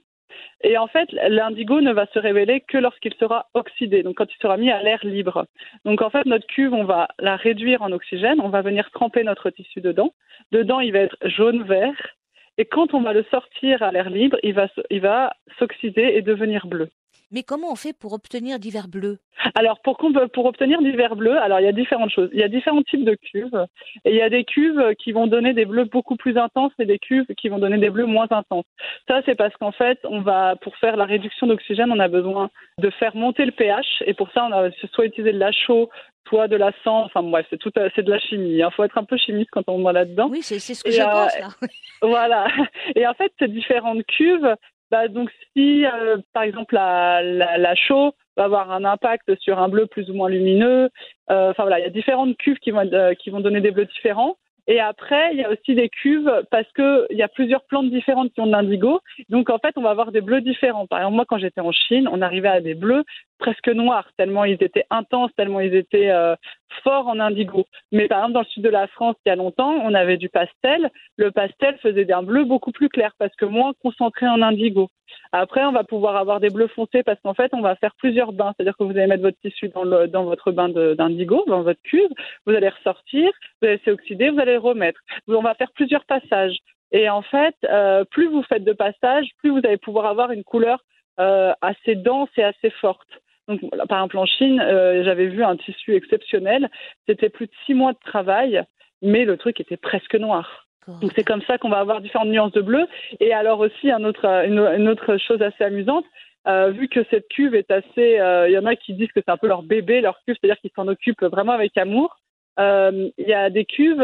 [0.61, 4.37] Et en fait, l'indigo ne va se révéler que lorsqu'il sera oxydé, donc quand il
[4.41, 5.45] sera mis à l'air libre.
[5.85, 9.23] Donc en fait, notre cuve, on va la réduire en oxygène, on va venir tremper
[9.23, 10.13] notre tissu dedans.
[10.51, 12.15] Dedans, il va être jaune-vert.
[12.57, 16.13] Et quand on va le sortir à l'air libre, il va, se- il va s'oxyder
[16.15, 16.89] et devenir bleu.
[17.31, 19.19] Mais comment on fait pour obtenir divers bleus
[19.55, 19.97] Alors, pour,
[20.33, 22.29] pour obtenir divers bleus, alors il y a différentes choses.
[22.31, 23.65] Il y a différents types de cuves.
[24.05, 26.85] Et il y a des cuves qui vont donner des bleus beaucoup plus intenses et
[26.85, 28.65] des cuves qui vont donner des bleus moins intenses.
[29.07, 32.49] Ça, c'est parce qu'en fait, on va, pour faire la réduction d'oxygène, on a besoin
[32.79, 34.03] de faire monter le pH.
[34.05, 35.89] Et pour ça, on a soit utilisé de la chaux,
[36.29, 37.05] soit de la cendre.
[37.05, 38.55] Enfin bref, c'est tout, c'est de la chimie.
[38.55, 38.69] Il hein.
[38.71, 40.29] faut être un peu chimiste quand on va là-dedans.
[40.29, 41.49] Oui, c'est, ce que je pense là.
[42.01, 42.47] voilà.
[42.95, 44.55] Et en fait, ces différentes cuves,
[44.91, 49.85] bah, donc si euh, par exemple la, chaux va avoir un impact sur un bleu
[49.87, 50.89] plus ou moins lumineux,
[51.29, 53.71] euh, enfin voilà, il y a différentes cuves qui vont, euh, qui vont donner des
[53.71, 54.37] bleus différents.
[54.69, 57.89] Et après, il y a aussi des cuves parce que il y a plusieurs plantes
[57.89, 58.99] différentes qui ont de l'indigo.
[59.29, 60.87] Donc en fait, on va avoir des bleus différents.
[60.87, 63.05] Par exemple, moi, quand j'étais en Chine, on arrivait à des bleus
[63.37, 66.35] presque noirs, tellement ils étaient intenses, tellement ils étaient euh,
[66.83, 67.65] forts en indigo.
[67.91, 70.17] Mais par exemple, dans le sud de la France, il y a longtemps, on avait
[70.17, 70.89] du pastel.
[71.17, 74.89] Le pastel faisait un bleu beaucoup plus clair parce que moins concentré en indigo.
[75.31, 78.33] Après, on va pouvoir avoir des bleus foncés parce qu'en fait, on va faire plusieurs
[78.33, 78.53] bains.
[78.55, 82.09] C'est-à-dire que vous allez mettre votre tissu dans, votre bain d'indigo, dans votre cuve,
[82.45, 83.29] vous allez ressortir,
[83.61, 84.99] vous allez s'oxyder, vous allez le remettre.
[85.27, 86.57] On va faire plusieurs passages.
[86.91, 90.43] Et en fait, euh, plus vous faites de passages, plus vous allez pouvoir avoir une
[90.43, 90.79] couleur
[91.19, 93.07] euh, assez dense et assez forte.
[93.47, 96.69] Donc, par exemple, en Chine, euh, j'avais vu un tissu exceptionnel.
[97.07, 98.63] C'était plus de six mois de travail,
[99.01, 100.67] mais le truc était presque noir.
[101.01, 102.87] Donc c'est comme ça qu'on va avoir différentes nuances de bleu.
[103.19, 106.05] Et alors aussi un autre, une, autre chose assez amusante,
[106.47, 109.19] euh, vu que cette cuve est assez, euh, il y en a qui disent que
[109.19, 112.17] c'est un peu leur bébé, leur cuve, c'est-à-dire qu'ils s'en occupent vraiment avec amour.
[112.57, 114.01] Euh, il y a des cuves,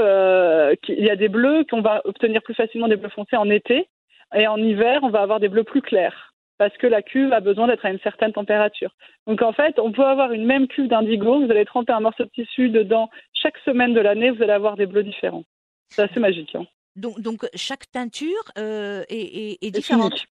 [0.90, 3.88] il y a des bleus qu'on va obtenir plus facilement des bleus foncés en été,
[4.36, 7.40] et en hiver on va avoir des bleus plus clairs parce que la cuve a
[7.40, 8.96] besoin d'être à une certaine température.
[9.28, 12.24] Donc en fait, on peut avoir une même cuve d'indigo, vous allez tremper un morceau
[12.24, 15.44] de tissu dedans chaque semaine de l'année, vous allez avoir des bleus différents.
[15.90, 16.56] C'est assez magique.
[16.56, 16.66] Hein.
[16.96, 20.26] Donc, donc chaque teinture euh, est, est, différente.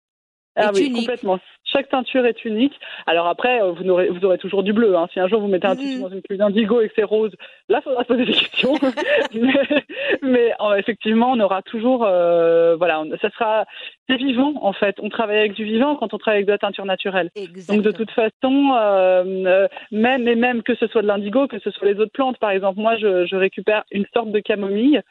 [0.56, 1.40] Ah oui, complètement.
[1.64, 2.74] Chaque teinture est unique.
[3.06, 4.98] Alors après, euh, vous aurez, vous aurez toujours du bleu.
[4.98, 5.08] Hein.
[5.14, 6.02] Si un jour vous mettez un tissu mmh.
[6.02, 7.32] dans une cuve d'indigo et que c'est rose,
[7.70, 8.74] là, il faudra se poser des questions.
[10.24, 13.66] mais, euh, effectivement, on aura toujours, euh, voilà, ça sera,
[14.10, 14.96] c'est vivant en fait.
[15.00, 17.30] On travaille avec du vivant quand on travaille avec de la teinture naturelle.
[17.68, 21.70] Donc de toute façon, euh, même et même que ce soit de l'indigo, que ce
[21.72, 25.02] soit les autres plantes, par exemple, moi, je, je récupère une sorte de camomille.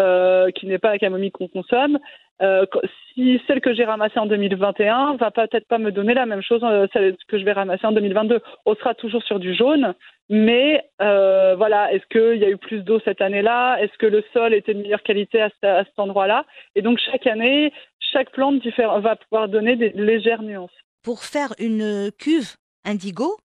[0.00, 1.98] Euh, qui n'est pas la camomille qu'on consomme,
[2.42, 2.66] euh,
[3.14, 6.60] si celle que j'ai ramassée en 2021 va peut-être pas me donner la même chose
[6.64, 8.40] euh, celle que je vais ramasser en 2022.
[8.66, 9.94] On sera toujours sur du jaune,
[10.28, 13.76] mais euh, voilà, est-ce qu'il y a eu plus d'eau cette année-là?
[13.80, 16.44] Est-ce que le sol était de meilleure qualité à, cet endroit-là?
[16.74, 20.72] Et donc chaque année, chaque plante va pouvoir donner des légères nuances.
[21.04, 23.36] Pour faire une cuve indigo,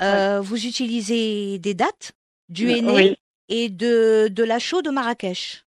[0.00, 2.12] vous utilisez des dates,
[2.50, 3.16] du henné
[3.48, 5.64] et de, de la chaux de Marrakech.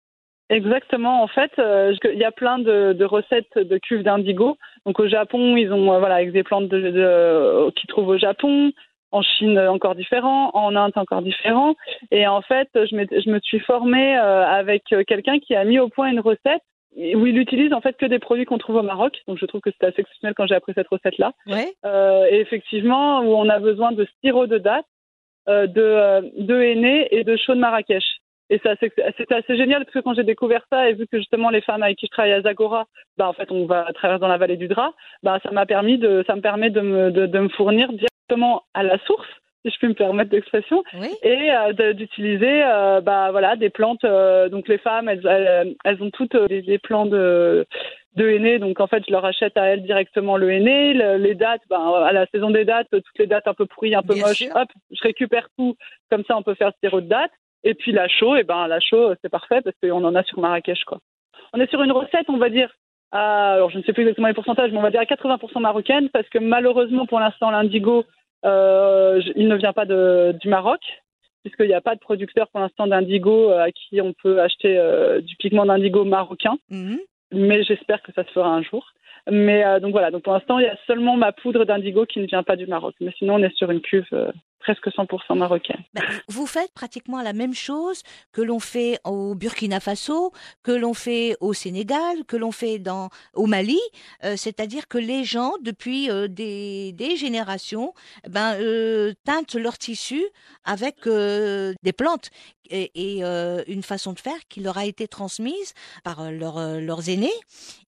[0.48, 1.22] Exactement.
[1.22, 4.56] En fait, euh, il y a plein de, de recettes de cuves d'indigo.
[4.84, 8.18] Donc au Japon, ils ont euh, voilà avec des plantes de, de, qu'ils trouvent au
[8.18, 8.72] Japon.
[9.12, 10.50] En Chine, encore différent.
[10.54, 11.74] En Inde, encore différent.
[12.10, 15.88] Et en fait, je, je me suis formée euh, avec quelqu'un qui a mis au
[15.88, 16.62] point une recette
[16.96, 19.22] où il utilise en fait que des produits qu'on trouve au Maroc.
[19.28, 21.32] Donc je trouve que c'était assez exceptionnel quand j'ai appris cette recette-là.
[21.46, 21.74] Ouais.
[21.84, 24.86] Euh, et effectivement, où on a besoin de sirop de date,
[25.48, 28.04] euh, de, de henné et de chaud de Marrakech.
[28.48, 31.62] Et c'était assez génial parce que quand j'ai découvert ça et vu que justement les
[31.62, 34.28] femmes avec qui je travaille à Zagora, bah en fait on va à travers dans
[34.28, 37.26] la vallée du drap, bah ça m'a permis de, ça me permet de me, de,
[37.26, 39.26] de me fournir directement à la source
[39.66, 40.84] si je puis me permettre d'expression,
[41.22, 44.04] et euh, d'utiliser euh, bah, voilà, des plantes.
[44.04, 47.66] Euh, donc les femmes, elles, elles, ont toutes des, plants de,
[48.14, 50.94] de henné, donc en fait je leur achète à elles directement le henné.
[51.18, 54.02] les dates, bah, à la saison des dates, toutes les dates un peu pourries, un
[54.02, 55.76] peu moches, hop, je récupère tout,
[56.10, 57.32] comme ça on peut faire ce de dates.
[57.66, 60.22] Et puis la chaux, et eh ben la chaux, c'est parfait parce qu'on en a
[60.22, 61.00] sur Marrakech, quoi.
[61.52, 62.70] On est sur une recette, on va dire,
[63.10, 66.08] alors je ne sais plus exactement les pourcentages, mais on va dire à 80% marocaine
[66.10, 68.04] parce que malheureusement pour l'instant l'indigo,
[68.44, 70.80] euh, il ne vient pas de, du Maroc
[71.42, 74.78] puisqu'il n'y a pas de producteur pour l'instant d'indigo euh, à qui on peut acheter
[74.78, 76.56] euh, du pigment d'indigo marocain.
[76.70, 77.00] Mhm.
[77.32, 78.92] Mais j'espère que ça se fera un jour.
[79.28, 82.26] Mais donc voilà, donc pour l'instant, il y a seulement ma poudre d'indigo qui ne
[82.26, 82.94] vient pas du Maroc.
[83.00, 84.06] Mais sinon, on est sur une cuve
[84.58, 85.82] presque 100% marocaine.
[85.94, 90.94] Ben, vous faites pratiquement la même chose que l'on fait au Burkina Faso, que l'on
[90.94, 93.78] fait au Sénégal, que l'on fait dans, au Mali,
[94.24, 97.92] euh, c'est-à-dire que les gens, depuis euh, des, des, générations,
[98.28, 100.22] ben, euh, teintent leur tissu
[100.64, 102.30] avec des plantes
[102.70, 103.22] et, et
[103.68, 107.28] une façon de faire qui leur a été transmise par leurs aînés.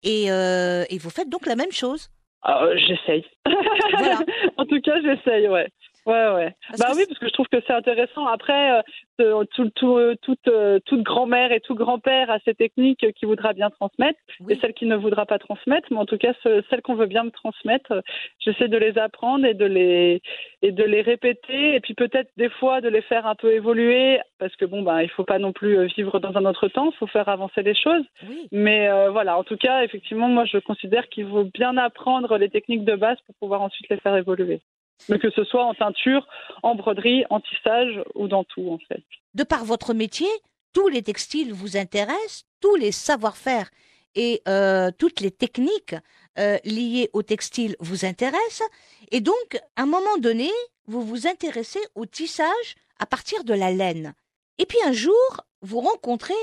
[0.03, 2.09] Et, et, vous faites donc la même chose.
[2.43, 3.25] Ah, j'essaye.
[4.57, 5.69] en tout cas, j'essaye, ouais.
[6.09, 6.55] Ouais, ouais.
[6.69, 8.27] Parce bah oui, parce que je trouve que c'est intéressant.
[8.27, 8.83] Après,
[9.21, 13.27] euh, tout, tout, euh, toute, euh, toute grand-mère et tout grand-père a ces techniques qui
[13.27, 14.55] voudra bien transmettre Oui.
[14.55, 15.87] et celles qui ne voudra pas transmettre.
[15.91, 17.93] Mais en tout cas, ce- celles qu'on veut bien me transmettre,
[18.39, 20.23] j'essaie de les apprendre et de les,
[20.63, 21.75] et de les répéter.
[21.75, 25.03] Et puis peut-être des fois de les faire un peu évoluer parce que bon, bah,
[25.03, 26.91] il faut pas non plus vivre dans un autre temps.
[26.91, 28.05] Il faut faire avancer les choses.
[28.27, 28.49] Oui.
[28.51, 32.85] Mais voilà, en tout cas, effectivement, moi, je considère qu'il faut bien apprendre les techniques
[32.87, 34.61] de base pour pouvoir ensuite les faire évoluer.
[35.09, 36.27] Mais que ce soit en teinture,
[36.63, 39.03] en broderie, en tissage ou dans tout, en fait.
[39.35, 40.29] De par votre métier,
[40.73, 43.71] tous les textiles vous intéressent, tous les savoir-faire
[44.15, 45.95] et euh, toutes les techniques
[46.39, 48.69] euh, liées au textile vous intéressent.
[49.13, 50.51] Et donc, à un moment donné,
[50.87, 54.15] vous vous intéressez au tissage à partir de la laine.
[54.59, 55.15] Et puis un jour,
[55.63, 56.35] vous rencontrez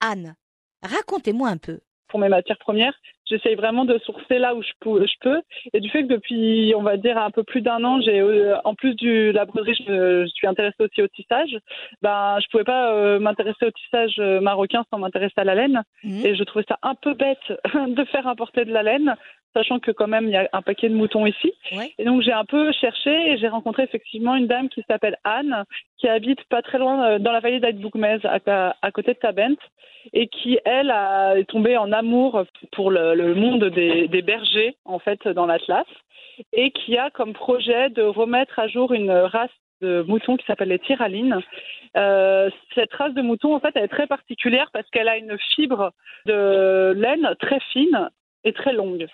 [0.00, 0.36] Anne.
[0.82, 1.80] Racontez-moi un peu.
[2.08, 2.94] Pour mes matières premières,
[3.26, 5.40] j'essaye vraiment de sourcer là où je peux, je peux.
[5.72, 8.56] Et du fait que depuis, on va dire, un peu plus d'un an, j'ai, euh,
[8.64, 11.56] en plus de la broderie, je, suis intéressée aussi au tissage.
[12.02, 15.82] Ben, je pouvais pas euh, m'intéresser au tissage euh, marocain sans m'intéresser à la laine.
[16.02, 16.26] Mhm.
[16.26, 17.38] Et je trouvais ça un peu bête
[17.74, 19.14] de faire importer de la laine,
[19.54, 21.52] sachant que quand même il y a un paquet de moutons ici.
[21.72, 21.92] Ouais.
[21.98, 25.64] Et donc j'ai un peu cherché et j'ai rencontré effectivement une dame qui s'appelle Anne,
[25.98, 29.56] qui habite pas très loin euh, dans la vallée d'Aït-Bougmez, à, à côté de Tabent,
[30.12, 34.76] et qui elle a, est tombée en amour pour le, le monde des, des bergers
[34.84, 35.86] en fait dans l'Atlas,
[36.52, 40.68] et qui a comme projet de remettre à jour une race de moutons qui s'appelle
[40.68, 41.40] les tyralines.
[41.96, 45.38] Euh, cette race de mouton, en fait, elle est très particulière parce qu'elle a une
[45.54, 45.92] fibre
[46.26, 48.10] de laine très fine
[48.42, 49.06] et très longue.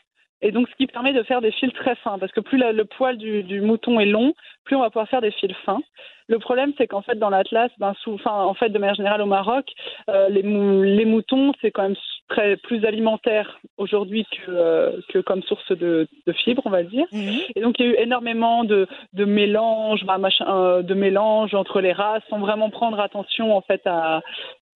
[0.43, 2.73] Et donc, ce qui permet de faire des fils très fins, parce que plus la-
[2.73, 4.33] le poil du, du mouton est long,
[4.65, 5.81] plus on va pouvoir faire des fils fins.
[6.29, 9.21] Le problème, c'est qu'en fait, dans l'Atlas, ben, sous, enfin, en fait, de manière générale
[9.21, 9.67] au Maroc,
[10.09, 11.97] euh, les, mou- les moutons, c'est quand même
[12.29, 17.07] très plus alimentaire aujourd'hui que, euh, que comme source de, de fibres, on va dire.
[17.13, 17.41] Mhm.
[17.57, 21.81] Et donc, il y a eu énormément de, de mélanges, machin, euh, de mélanges entre
[21.81, 24.23] les races, sans vraiment prendre attention en fait à,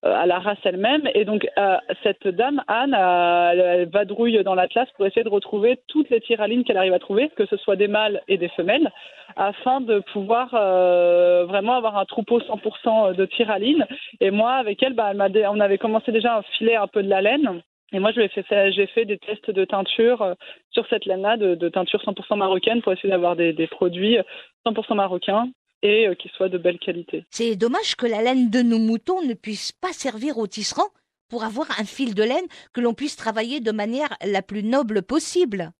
[0.05, 1.09] à la race elle-même.
[1.14, 5.31] Et donc, euh, cette dame, Anne, euh, elle, elle vadrouille dans l'Atlas pour essayer de
[5.31, 8.49] retrouver toutes les tyralines qu'elle arrive à trouver, que ce soit des mâles et des
[8.49, 8.90] femelles,
[9.37, 13.87] afin de pouvoir euh, vraiment avoir un troupeau 100% de tyralines.
[14.21, 17.23] Et moi, avec elle, bah, on avait commencé déjà à filer un peu de la
[17.23, 17.62] laine.
[17.93, 20.35] Et moi, j'ai fait des tests de teinture euh,
[20.71, 24.19] sur cette laine-là, de, teinture 100% marocaine, pour essayer d'avoir des produits
[24.67, 25.49] 100% marocains
[25.85, 27.25] et euh, qui soient de belle qualité.
[27.31, 30.88] C'est dommage que la laine de nos moutons ne puisse pas servir au tisserand
[31.31, 35.03] pour avoir un fil de laine que l'on puisse travailler de manière la plus noble
[35.03, 35.70] possible.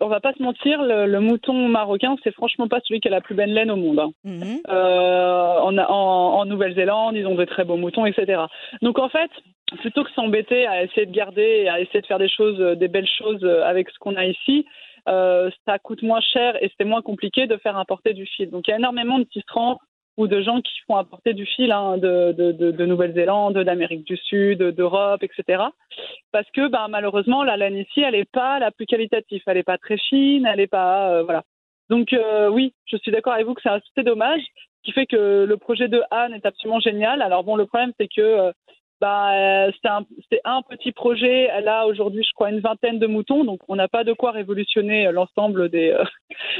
[0.00, 3.10] On va pas se mentir, le, le mouton marocain, c'est franchement pas celui qui a
[3.10, 4.00] la plus belle laine au monde.
[4.00, 4.10] hein.
[4.24, 4.60] Mhm.
[4.68, 8.42] Euh, en, en- en Nouvelle-Zélande, ils ont de très beaux moutons, etc.
[8.82, 9.30] Donc en fait,
[9.80, 12.74] plutôt que s'embêter à essayer de garder et à essayer de faire des choses, euh,
[12.74, 14.66] des belles choses euh, avec ce qu'on a ici,
[15.08, 18.50] euh, ça coûte moins cher et c'est moins compliqué de faire importer du fil.
[18.50, 19.78] Donc il y a énormément de tisserands
[20.16, 24.04] ou de gens qui font apporter du fil hein, de, de, de, de Nouvelle-Zélande, d'Amérique
[24.04, 25.62] du Sud, d'Europe, etc.
[26.32, 29.42] Parce que ben, malheureusement, la laine ici, elle n'est pas la plus qualitative.
[29.46, 31.10] Elle n'est pas très fine, elle n'est pas.
[31.12, 31.44] euh, voilà.
[31.88, 35.06] Donc euh, oui, je suis d'accord avec vous que c'est c'est dommage, ce qui fait
[35.06, 37.22] que le projet de Anne est absolument génial.
[37.22, 38.52] Alors bon, le problème, c'est que
[39.00, 40.04] bah, euh, c'est un,
[40.44, 41.48] un petit projet.
[41.52, 44.32] Elle a aujourd'hui, je crois, une vingtaine de moutons, donc on n'a pas de quoi
[44.32, 46.04] révolutionner euh, l'ensemble des, euh,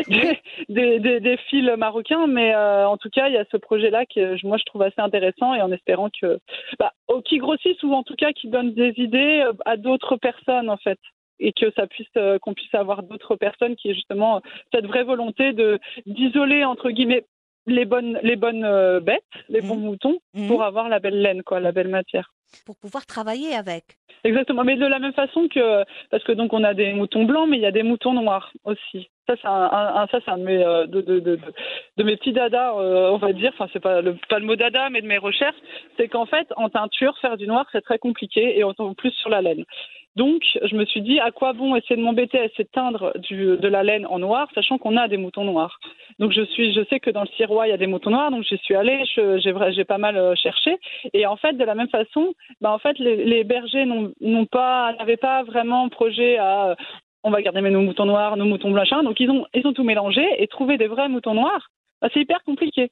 [0.69, 2.27] des, des, des- fils marocains.
[2.27, 5.01] Mais euh, en tout cas, il y a ce projet-là que moi je trouve assez
[5.01, 6.39] intéressant et en espérant que,
[6.79, 6.93] bah,
[7.25, 10.77] qui grossit ou en tout cas qui donne des idées euh, à d'autres personnes en
[10.77, 10.99] fait
[11.41, 12.09] et que ça puisse
[12.43, 14.43] qu'on puisse avoir d'autres personnes qui aient justement
[14.75, 17.25] cette vraie volonté de d'isoler entre guillemets
[17.69, 19.83] les bonnes les bonnes euh, bêtes, les bons Mhm.
[19.85, 20.49] moutons Mhm.
[20.49, 22.31] pour avoir la belle laine quoi, la belle matière.
[22.65, 23.85] Pour pouvoir travailler avec.
[24.25, 27.47] Exactement, mais de la même façon que parce que donc on a des moutons blancs,
[27.49, 29.11] mais il y a des moutons noirs aussi.
[29.29, 31.53] Ça c'est un, ça c'est un de mes euh, de, de, de, de-
[31.99, 33.53] de mes petits dadas, euh, on va dire.
[33.55, 35.57] Enfin c'est pas le pas le mot dada, mais de mes recherches,
[35.97, 39.13] c'est qu'en fait en teinture faire du noir c'est très compliqué et on tombe plus
[39.13, 39.65] sur la laine.
[40.19, 43.13] Donc je me suis dit à quoi bon essayer de m'embêter à essayer de teindre
[43.31, 45.79] de la laine en noir, sachant qu'on a des moutons noirs.
[46.19, 48.31] Donc je suis je sais que dans le Sirois il y a des moutons noirs,
[48.31, 50.77] donc j'y suis allée, j'ai pas mal euh, cherché
[51.15, 55.89] et en fait de la même façon bah, en fait, les, bergers n'avaient pas vraiment
[55.89, 56.75] projet à, euh,
[57.25, 59.03] on va garder nos moutons noirs, nos moutons blanchins.
[59.03, 61.69] Donc ils ont, ils ont tout mélangé et trouver des vrais moutons noirs,
[62.01, 62.91] bah, c'est hyper compliqué.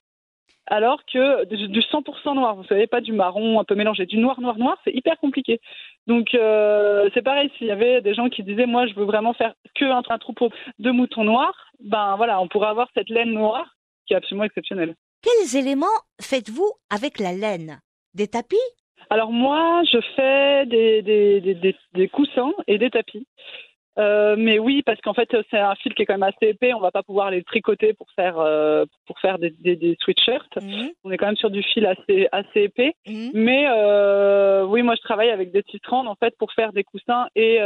[0.69, 4.19] Alors que du, du 100% noir, vous savez, pas du marron un peu mélangé, du
[4.19, 5.61] noir, noir, noir, c'est hyper compliqué.
[6.07, 9.33] Donc euh, c'est pareil, s'il y avait des gens qui disaient, moi, je veux vraiment
[9.33, 13.33] faire que un, un troupeau de moutons noirs, ben voilà, on pourrait avoir cette laine
[13.33, 13.77] noire
[14.07, 14.95] qui est absolument exceptionnelle.
[15.23, 15.87] Quels éléments
[16.21, 17.81] faites-vous avec la laine?
[18.15, 18.57] Des tapis?
[19.11, 23.27] Alors moi, je fais des, des, des, des, des coussins et des tapis.
[23.99, 26.75] Euh, mais oui, parce qu'en fait, c'est un fil qui est quand même assez épais.
[26.75, 30.57] On va pas pouvoir les tricoter pour faire euh, pour faire des, des, des sweatshirts.
[30.61, 30.91] Mhm.
[31.05, 32.95] On est quand même sur du fil assez assez épais.
[33.07, 33.31] Mhm.
[33.35, 37.29] Mais euh, oui, moi je travaille avec des tisserandes en fait pour faire des coussins
[37.35, 37.59] et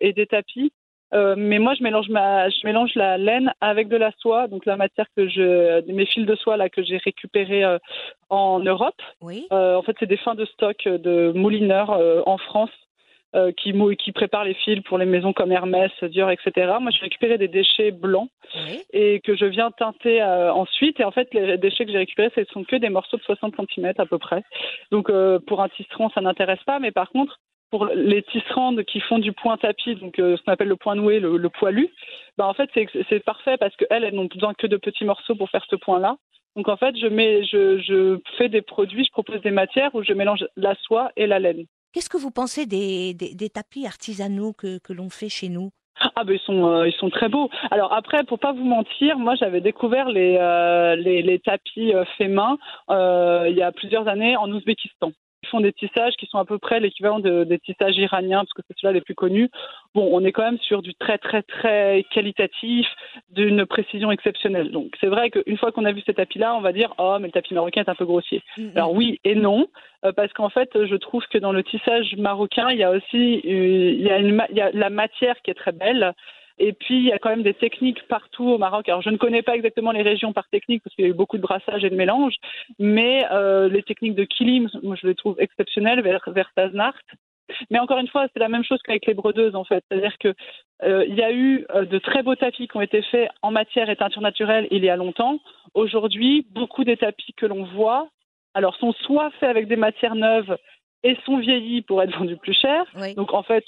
[0.00, 0.72] et des tapis.
[1.12, 4.76] Mais moi je mélange ma je mélange la laine avec de la soie, donc la
[4.76, 7.78] matière que je mes fils de soie là que j'ai récupérés euh,
[8.30, 9.00] en Europe.
[9.20, 9.46] Oui.
[9.50, 11.90] En fait, c'est des fins de stock de moulineurs
[12.26, 12.70] en France
[13.34, 16.72] euh, qui, qui préparent les fils pour les maisons comme Hermès, Dior, etc.
[16.80, 18.80] Moi, j'ai récupéré des déchets blancs Oui.
[18.92, 21.00] et que je viens teinter euh, ensuite.
[21.00, 23.54] Et en fait, les déchets que j'ai récupérés, ce sont que des morceaux de 60
[23.74, 24.42] cm à peu près.
[24.90, 26.78] Donc, euh, pour un tisserand, ça n'intéresse pas.
[26.78, 27.38] Mais par contre,
[27.70, 30.94] pour les tisserandes qui font du point tapis, donc euh, ce qu'on appelle le point
[30.94, 31.88] noué, le, le poilu,
[32.38, 35.34] bah, en fait, c'est c'est parfait parce qu'elles, elles n'ont besoin que de petits morceaux
[35.34, 36.16] pour faire ce point-là.
[36.56, 40.04] Donc en fait, je mets, je, je fais des produits, je propose des matières où
[40.04, 41.64] je mélange la soie et la laine.
[41.94, 45.70] Qu'est-ce que vous pensez des, tapis artisanaux que, l'on fait chez nous?
[46.16, 47.48] Ah ben ils sont, euh, ils sont très beaux.
[47.70, 52.58] Alors après, pour pas vous mentir, moi j'avais découvert les, euh, tapis euh, faits main
[52.88, 55.12] il y a plusieurs années en Ouzbékistan.
[55.44, 58.54] Ils font des tissages qui sont à peu près l'équivalent de, des tissages iraniens, parce
[58.54, 59.50] que c'est ceux-là les plus connus.
[59.94, 62.86] Bon, on est quand même sur du très très très qualitatif,
[63.30, 64.70] d'une précision exceptionnelle.
[64.70, 67.28] Donc c'est vrai qu'une fois qu'on a vu ces tapis-là, on va dire oh mais
[67.28, 68.42] le tapis marocain est un peu grossier.
[68.56, 68.72] Mhm.
[68.74, 69.68] Alors oui et non,
[70.06, 73.42] euh, parce qu'en fait, je trouve que dans le tissage marocain, il y a aussi
[73.44, 76.14] il y a, une, ma- il y a la matière qui est très belle.
[76.58, 78.88] Et puis, il y a quand même des techniques partout au Maroc.
[78.88, 81.14] Alors, je ne connais pas exactement les régions par technique parce qu'il y a eu
[81.14, 82.34] beaucoup de brassage et de mélange,
[82.78, 86.94] mais euh, les techniques de Kilim, moi, je les trouve exceptionnelles vers, vers Taznart.
[87.70, 89.84] Mais encore une fois, c'est la même chose qu'avec les brodeuses, en fait.
[89.88, 90.34] C'est-à-dire que
[90.82, 93.50] euh, il y a eu euh, de très beaux tapis qui ont été faits en
[93.50, 95.40] matière et teinture naturelle il y a longtemps.
[95.74, 98.08] Aujourd'hui, beaucoup des tapis que l'on voit,
[98.54, 100.56] alors, sont soit faits avec des matières neuves
[101.02, 102.84] et sont vieillis pour être vendus plus cher.
[102.96, 103.14] Oui.
[103.14, 103.64] Donc en fait,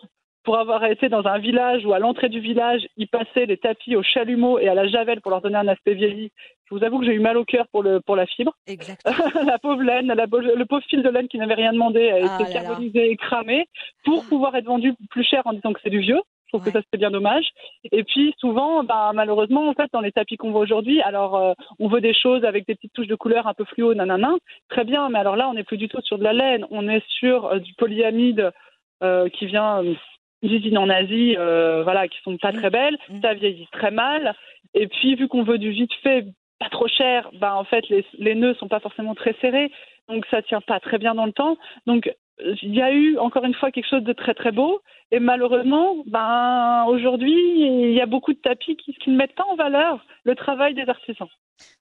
[0.47, 3.97] pour avoir été dans un village où à l'entrée du village, ils passaient les tapis
[3.97, 6.31] au chalumeau et à la javel pour leur donner un aspect vieilli,
[6.71, 8.53] je vous avoue que j'ai eu mal au cœur pour, le, pour la fibre.
[8.69, 9.15] Exactement.
[9.45, 12.19] la pauvre laine, la le pauvre fil de laine qui n'avait rien demandé a Ah
[12.41, 12.69] été là là.
[12.69, 13.67] carbonisé et cramé
[14.05, 16.21] pour pouvoir être vendu plus cher en disant que c'est du vieux.
[16.47, 16.73] Je trouve Ouais.
[16.73, 17.47] que ça c'est bien dommage.
[17.91, 21.55] Et puis souvent, ben, malheureusement, en fait, dans les tapis qu'on voit aujourd'hui, alors euh,
[21.81, 24.33] on veut des choses avec des petites touches de couleur un peu fluo, nanana,
[24.69, 25.09] très bien.
[25.09, 27.47] Mais alors là, on n'est plus du tout sur de la laine, on est sur
[27.47, 28.53] euh, du polyamide
[29.03, 29.83] euh, qui vient
[30.43, 32.99] d'usines en Asie, euh, voilà, qui sont pas très belles.
[33.09, 33.23] Mhm.
[33.23, 34.35] Ça vieillit très mal.
[34.75, 36.27] Et puis vu qu'on veut du vite fait,
[36.59, 39.71] pas trop cher, ben en fait les, les nœuds sont pas forcément très serrés,
[40.09, 41.57] donc ça tient pas très bien dans le temps.
[41.87, 42.11] Donc
[42.63, 44.81] il y a eu encore une fois quelque chose de très très beau.
[45.11, 49.47] Et malheureusement, ben aujourd'hui, il y a beaucoup de tapis qui, qui ne mettent pas
[49.49, 51.29] en valeur le travail des artisans.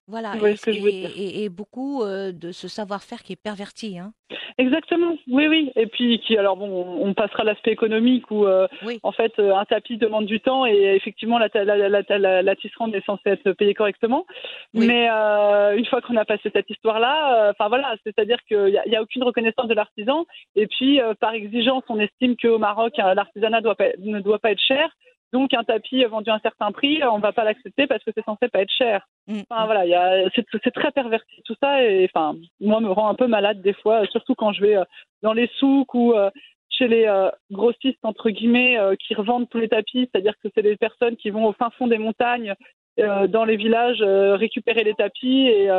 [0.08, 0.34] Voilà.
[0.34, 1.12] Vous voyez et, ce que je veux et- dire?
[1.18, 3.98] et- et beaucoup euh, de ce savoir-faire qui est perverti.
[3.98, 4.14] Hein.
[4.58, 5.72] Exactement, oui, oui.
[5.76, 6.70] Et puis, qui, alors bon,
[7.02, 9.00] on passera à l'aspect économique où, euh, Oui.
[9.04, 12.42] en fait, euh, un tapis demande du temps et effectivement, la, la, la, la, la,
[12.42, 14.26] la tisserande est censée être payée correctement.
[14.74, 14.88] Oui.
[14.88, 18.88] Mais euh, une fois qu'on a passé cette histoire-là, enfin voilà, c'est-à-dire qu'il n'y a,
[18.88, 20.26] y a aucune reconnaissance de l'artisan.
[20.56, 24.62] Et puis, par exigence, on estime qu'au Maroc, l'artisanat doit pas- ne doit pas être
[24.62, 24.90] cher.
[25.36, 28.12] Donc, un tapis vendu à un certain prix, on ne va pas l'accepter parce que
[28.16, 29.06] c'est censé pas être cher.
[29.28, 32.80] Mm, Enfin voilà, il y a, c'est, c'est très perverti tout ça et enfin moi
[32.80, 34.86] me rend un peu malade des fois, surtout quand je vais euh,
[35.24, 36.30] dans les souks ou euh,
[36.70, 40.62] chez les euh, grossistes entre guillemets euh, qui revendent tous les tapis, c'est-à-dire que c'est
[40.62, 42.54] des personnes qui vont au fin fond des montagnes,
[43.02, 44.02] euh, dans les villages
[44.40, 45.70] récupérer les tapis et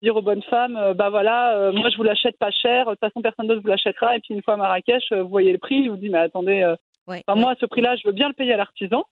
[0.00, 3.20] dire aux bonnes femmes, bah voilà, moi je vous l'achète pas cher, de toute façon
[3.20, 5.98] personne d'autre vous l'achètera et puis une fois à Marrakech, vous voyez le prix, vous
[5.98, 6.74] dis mais attendez,
[7.06, 7.42] Ouais, Enfin, ouais.
[7.44, 9.04] moi, à ce prix-là, je veux bien le payer à l'artisan.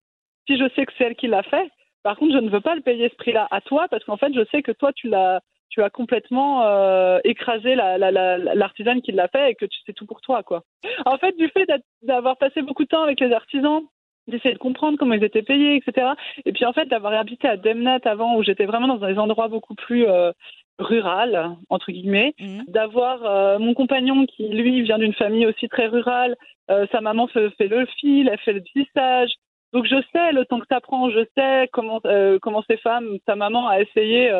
[0.46, 1.70] Si je sais que c'est elle qui l'a fait,
[2.02, 4.32] par contre, je ne veux pas le payer ce prix-là à toi parce qu'en fait,
[4.34, 9.00] je sais que toi, tu l'as, tu as complètement euh, écrasé la- la- la- l'artisane
[9.02, 10.64] qui l'a fait et que tu sais tout pour toi, quoi.
[11.06, 11.66] En fait, du fait
[12.02, 13.82] d'avoir passé beaucoup de temps avec les artisans,
[14.26, 16.08] d'essayer de comprendre comment ils étaient payés, etc.
[16.44, 19.48] Et puis en fait, d'avoir habité à Demnat avant, où j'étais vraiment dans des endroits
[19.48, 20.32] beaucoup plus euh,
[20.78, 22.64] rural entre guillemets, Mhm.
[22.68, 26.36] d'avoir euh, mon compagnon qui lui vient d'une famille aussi très rurale.
[26.70, 29.30] Euh, sa maman fait, fait le fil, elle fait le tissage.
[29.72, 33.16] Donc je sais le temps que ça prend, je sais comment euh, comment ces femmes,
[33.26, 34.30] sa maman a essayé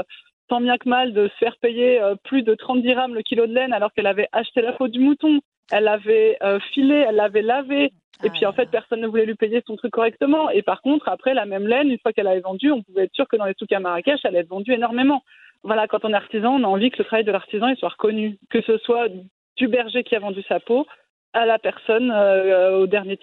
[0.49, 3.55] tant bien que mal de se faire payer plus de 30 dirhams le kilo de
[3.55, 5.41] laine alors qu'elle avait acheté la peau du mouton,
[5.73, 7.93] elle l'avait euh, filé, elle l'avait lavé.
[8.25, 8.71] Et Ah puis en fait, là.
[8.71, 10.49] personne ne voulait lui payer son truc correctement.
[10.51, 13.15] Et par contre, après, la même laine, une fois qu'elle avait vendu, on pouvait être
[13.15, 15.25] sûr que dans les souks à Marrakech, elle allait être vendue énormément.
[15.65, 18.39] Voilà, quand on est artisan, on a envie que le travail de l'artisan soit reconnu,
[18.51, 19.09] que ce soit
[19.57, 20.87] du berger qui a vendu sa peau
[21.33, 23.19] à la personne, euh, au dernier,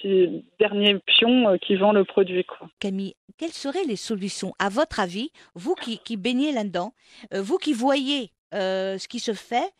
[0.59, 2.43] dernier pion euh, qui vend le produit.
[2.43, 2.67] Quoi.
[2.79, 6.93] Camille, quelles seraient les solutions, à votre avis, vous qui, qui baignez là-dedans,
[7.33, 9.71] euh, vous qui voyez ce qui se fait,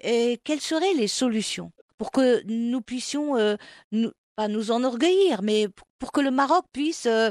[0.00, 1.72] et quelles seraient les solutions?
[2.04, 3.54] Pour que nous puissions euh,
[3.90, 7.30] nous, pas nous enorgueillir, mais pour que le Maroc puisse euh,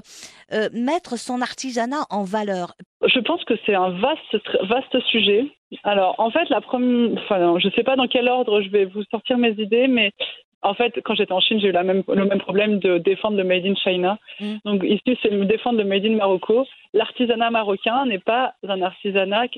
[0.52, 2.74] euh, mettre son artisanat en valeur
[3.06, 4.36] Je pense que c'est un vaste,
[4.68, 5.46] vaste sujet.
[5.84, 8.86] Alors, en fait, la première, enfin, je ne sais pas dans quel ordre je vais
[8.86, 10.12] vous sortir mes idées, mais
[10.64, 13.38] en fait, quand j'étais en Chine, j'ai eu la même, le même problème de défendre
[13.38, 14.18] le Made in China.
[14.40, 14.56] Mm.
[14.66, 16.66] Donc ici, c'est défendre le Made in Morocco.
[16.96, 19.50] L'artisanat marocain n'est pas un artisanat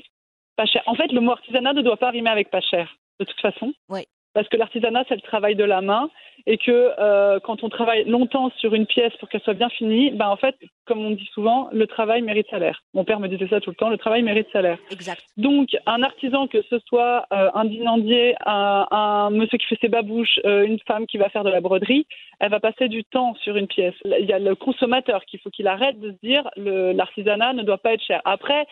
[0.56, 0.82] pas cher.
[0.84, 3.72] En fait, le mot artisanat ne doit pas rimer avec pas cher, de toute façon.
[3.88, 4.06] Oui
[4.36, 6.10] parce que l'artisanat, c'est le travail de la main,
[6.46, 10.10] et que euh, quand on travaille longtemps sur une pièce pour qu'elle soit bien finie,
[10.10, 12.82] ben en fait, comme on dit souvent, le travail mérite salaire.
[12.92, 14.76] Mon père me disait ça tout le temps, le travail mérite salaire.
[14.90, 15.24] Exact.
[15.38, 20.38] Donc, un artisan, que ce soit euh, un dinandier, un, monsieur qui fait ses babouches,
[20.44, 22.06] euh, une femme qui va faire de la broderie,
[22.38, 23.94] elle va passer du temps sur une pièce.
[24.04, 27.78] Il y a le consommateur qu'il faut qu'il arrête de se dire l'artisanat ne doit
[27.78, 28.20] pas être cher.
[28.26, 28.66] Après,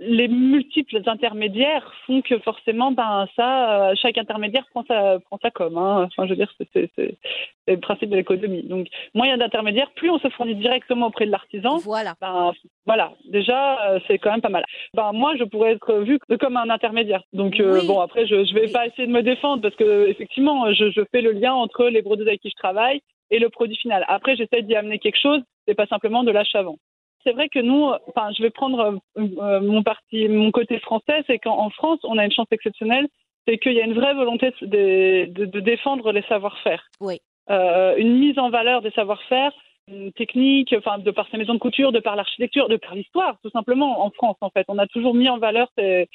[0.00, 5.50] les multiples intermédiaires font que forcément, ben ça, euh, chaque intermédiaire prend sa prend sa
[5.50, 5.76] com.
[5.76, 6.06] Hein.
[6.06, 7.18] Enfin, je veux dire, c'est
[7.66, 8.62] le principe de l'économie.
[8.62, 8.86] Donc,
[9.20, 11.78] a d'intermédiaires, plus on se fournit directement auprès de l'artisan.
[11.78, 12.14] Voilà.
[12.20, 12.52] Ben,
[12.86, 13.12] voilà.
[13.26, 14.64] Déjà, euh, c'est quand même pas mal.
[14.94, 17.22] Ben moi, je pourrais être vu comme un intermédiaire.
[17.32, 20.72] Donc euh, bon, après, je je vais pas essayer de me défendre parce que effectivement,
[20.72, 23.76] je, je fais le lien entre les brodeuses avec qui je travaille et le produit
[23.76, 24.04] final.
[24.08, 25.42] Après, j'essaie d'y amener quelque chose.
[25.66, 26.78] C'est pas simplement de l'achat-vente
[27.24, 31.38] c'est vrai que nous, enfin, je vais prendre euh, mon parti, mon côté français, c'est
[31.38, 33.08] qu'en France, on a une chance exceptionnelle,
[33.46, 36.84] c'est qu'il y a une vraie volonté de, de, défendre les savoir-faire.
[37.00, 37.20] Oui.
[37.50, 39.52] Euh, une mise en valeur des savoir-faire,
[39.88, 43.38] une technique, enfin, de par ces maisons de couture, de par l'architecture, de par l'histoire,
[43.42, 44.66] tout simplement, en France, en fait.
[44.68, 46.08] On a toujours mis en valeur ces,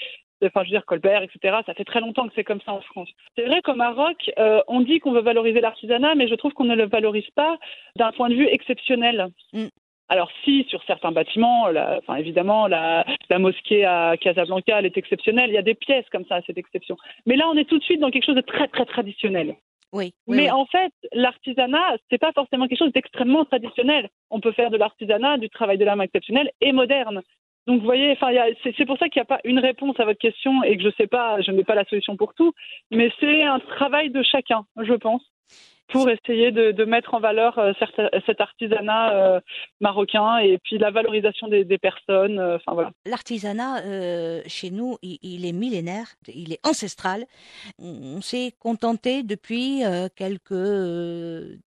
[0.47, 1.57] enfin, je veux dire, Colbert, etc.
[1.65, 3.09] Ça fait très longtemps que c'est comme ça en France.
[3.35, 6.65] C'est vrai qu'au Maroc, euh, on dit qu'on veut valoriser l'artisanat, mais je trouve qu'on
[6.65, 7.57] ne le valorise pas
[7.95, 9.27] d'un point de vue exceptionnel.
[9.53, 9.67] Mm.
[10.13, 11.63] Alors si sur certains bâtiments,
[11.97, 13.03] enfin évidemment la,
[13.39, 15.49] mosquée à Casablanca, elle est exceptionnelle.
[15.49, 16.97] Il y a des pièces comme ça à cette exception.
[17.25, 19.55] Mais là, on est tout de suite dans quelque chose de très très traditionnel.
[19.91, 20.13] Oui.
[20.27, 24.07] Mais en fait, l'artisanat, c'est pas forcément quelque chose d'extrêmement traditionnel.
[24.29, 27.23] On peut faire de l'artisanat, du travail de l'âme exceptionnel et moderne.
[27.65, 28.27] Donc, vous voyez, enfin,
[28.63, 30.89] c'est pour ça qu'il n'y a pas une réponse à votre question et que je
[30.95, 32.53] sais pas, je n'ai pas la solution pour tout,
[32.91, 35.23] mais c'est un travail de chacun, je pense
[35.87, 37.71] pour essayer de, de, mettre en valeur euh,
[38.25, 39.39] cet artisanat euh,
[39.79, 42.39] marocain et puis la valorisation des, des personnes.
[42.39, 42.91] Euh, enfin voilà.
[43.05, 43.81] L'artisanat
[44.47, 47.25] chez nous, il, est millénaire, il est ancestral.
[47.79, 49.81] On, s'est contenté depuis
[50.15, 50.53] quelques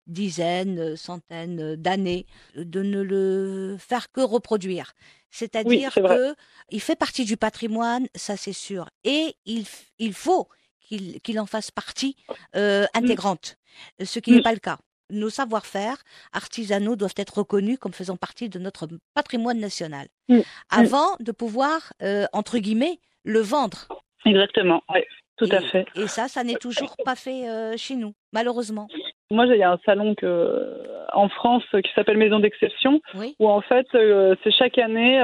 [0.07, 4.93] dizaines, centaines d'années de ne le faire que reproduire.
[5.31, 9.65] C'est-à-dire qu'il fait partie du patrimoine, ça c'est sûr, et il,
[9.99, 10.49] il faut
[10.87, 12.17] qu'il en fasse partie
[12.55, 12.99] euh, mm.
[12.99, 13.57] intégrante,
[14.03, 14.43] ce qui n'est mm.
[14.43, 14.79] pas le cas.
[15.11, 15.97] Nos savoir-faire
[16.33, 20.41] artisanaux doivent être reconnus comme faisant partie de notre patrimoine national, mm.
[20.71, 23.89] avant de pouvoir, euh, entre guillemets, le vendre.
[24.25, 25.01] Exactement, oui,
[25.37, 25.87] tout à fait.
[25.95, 28.89] Et ça, ça n'est toujours pas fait euh, chez nous, malheureusement.
[29.31, 30.83] Moi, il y a un salon que,
[31.13, 33.01] en France qui s'appelle Maison d'Exception,
[33.41, 35.21] où en fait, c'est chaque année,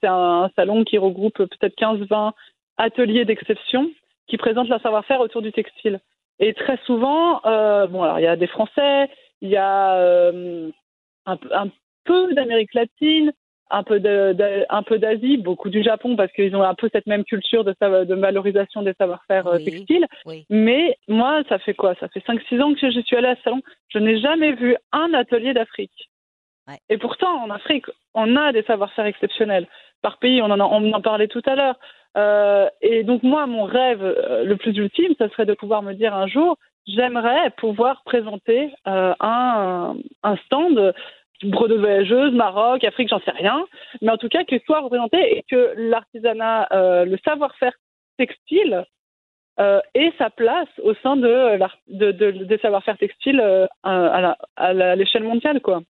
[0.00, 2.32] c'est un, salon qui regroupe peut-être 15-20
[2.78, 3.90] ateliers d'exception
[4.26, 6.00] qui présentent leur savoir-faire autour du textile.
[6.38, 9.08] Et très souvent, euh, bon, alors il y a des Français,
[9.40, 10.70] il y a euh,
[11.24, 11.68] un, un,
[12.04, 13.32] peu d'Amérique latine,
[13.70, 17.74] un peu d'Asie, beaucoup du Japon parce qu'ils ont un peu cette même culture de,
[18.04, 20.06] de valorisation des savoir-faire euh, textiles.
[20.50, 21.94] Mais moi, ça fait quoi?
[21.98, 23.62] Ça fait 5-6 ans que je suis allée à ce salon.
[23.88, 26.10] Je n'ai jamais vu un atelier d'Afrique.
[26.88, 29.68] Et pourtant, en Afrique, on a des savoir-faire exceptionnels.
[30.02, 31.78] Par pays, on en, on en parlait tout à l'heure.
[32.16, 35.92] Euh, et donc moi, mon rêve euh, le plus ultime, ce serait de pouvoir me
[35.92, 36.56] dire un jour,
[36.86, 40.94] j'aimerais pouvoir présenter euh, un, un stand
[41.42, 43.62] bredeuse voyageuse, Maroc, Afrique, j'en sais rien,
[44.00, 46.68] mais en tout cas qu'il soit représenté et que l'artisanat,
[47.04, 47.74] le savoir-faire
[48.16, 48.86] textile
[49.58, 51.58] ait sa place au sein de,
[51.88, 53.42] de, de des savoir-faire textiles
[53.82, 55.82] à l'échelle mondiale, quoi.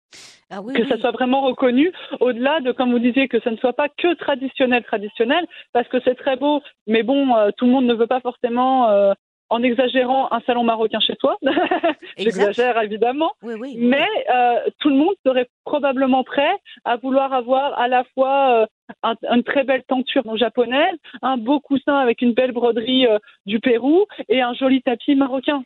[0.52, 3.74] Ah que ça soit vraiment reconnu, au-delà de, comme vous disiez, que ça ne soit
[3.74, 7.86] pas que traditionnel, traditionnel, parce que c'est très beau, mais bon, euh, tout le monde
[7.86, 9.14] ne veut pas forcément, euh,
[9.50, 11.38] en exagérant, un salon marocain chez soi.
[12.18, 18.04] J'exagère évidemment, mais euh, tout le monde serait probablement prêt à vouloir avoir à la
[18.14, 18.68] fois
[19.04, 23.08] une très belle tenture japonaise, un beau coussin avec une belle broderie
[23.48, 25.64] du Pérou et un joli tapis marocain.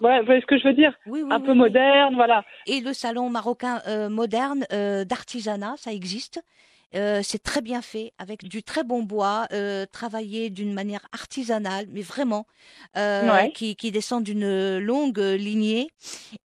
[0.00, 0.94] Ouais, vous voyez ce que je veux dire
[1.30, 2.44] Un peu moderne, voilà.
[2.66, 6.42] Et le salon marocain euh, moderne euh, d'artisanat, ça existe.
[6.96, 9.46] Euh, c'est très bien fait, avec du très bon bois,
[9.92, 12.46] travaillé d'une manière artisanale, mais vraiment,
[13.54, 15.88] qui, qui, descend d'une longue lignée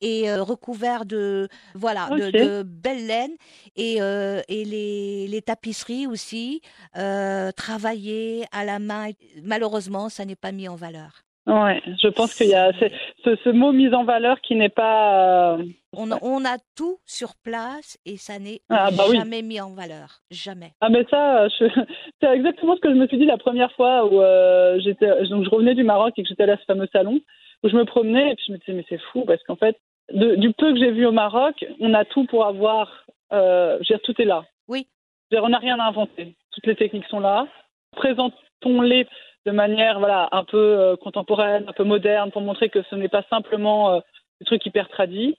[0.03, 3.33] et recouvert de voilà de, de, belle laine
[3.77, 6.61] et, et les, les, tapisseries aussi
[6.93, 9.13] travaillées à la main.
[9.43, 11.24] Malheureusement, ça n'est pas mis en valeur.
[11.47, 15.57] Ouais, je pense qu'il y a ce, ce, mot mise en valeur qui n'est pas.
[15.59, 19.17] euh, On a, on a tout sur place et ça n'est Ah, bah oui.
[19.19, 20.21] jamais mis en valeur.
[20.31, 20.73] Jamais.
[20.81, 21.67] Ah mais ça, euh, je-
[22.23, 25.45] c'est exactement ce que je me suis dit la première fois où euh, j'étais, donc
[25.45, 27.21] je revenais du Maroc et que j'étais allée à ce fameux salon
[27.63, 29.77] où je me promenais et puis je me disais mais c'est fou parce qu'en fait
[30.13, 33.93] de- du peu que j'ai vu au Maroc, on a tout pour avoir, euh, je
[33.93, 34.45] veux dire, tout est là.
[34.69, 34.87] Oui.
[35.31, 36.37] Je veux dire, on n'a rien à inventer.
[36.53, 37.47] Toutes les techniques sont là.
[37.97, 39.07] Présentons-les
[39.47, 43.09] de manière voilà un peu euh, contemporaine, un peu moderne pour montrer que ce n'est
[43.09, 44.01] pas simplement euh,
[44.41, 45.37] des trucs hyper tradis.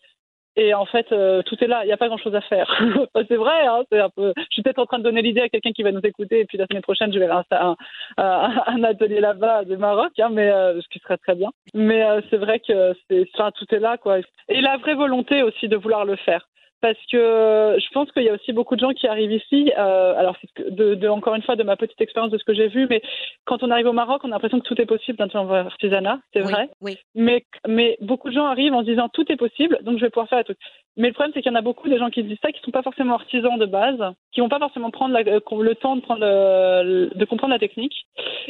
[0.57, 1.83] Et en fait, euh, tout est là.
[1.83, 2.81] Il n'y a pas grand-chose à faire.
[3.27, 3.67] C'est vrai.
[3.67, 3.83] Hein.
[3.91, 6.39] Je suis peut-être en train de donner l'idée à quelqu'un qui va nous écouter.
[6.39, 7.75] Et puis la semaine prochaine, je vais faire
[8.17, 11.49] un, atelier là-bas de Maroc, hein, mais euh, ce qui serait très bien.
[11.73, 12.93] Mais c'est vrai que
[13.35, 14.19] enfin, tout est là, quoi.
[14.47, 16.47] Et la vraie volonté aussi de vouloir le faire.
[16.85, 19.71] Parce que je pense qu'il y a aussi beaucoup de gens qui arrivent ici.
[19.75, 20.37] euh, alors,
[20.69, 23.01] de, de, encore une fois, de ma petite expérience de ce que j'ai vu, mais
[23.45, 26.43] quand on arrive au Maroc, on a l'impression que tout est possible dans l'artisanat, c'est
[26.45, 26.69] oui, vrai.
[26.81, 26.99] Oui.
[27.15, 30.11] Mais, mais beaucoup de gens arrivent en se disant tout est possible, donc je vais
[30.11, 30.53] pouvoir faire tout.
[30.97, 32.51] Mais le problème, c'est qu'il y en a beaucoup des gens qui se disent ça,
[32.51, 35.39] qui ne sont pas forcément artisans de base, qui vont pas forcément prendre la- euh,
[35.63, 38.05] le temps de, prendre le- de comprendre la technique,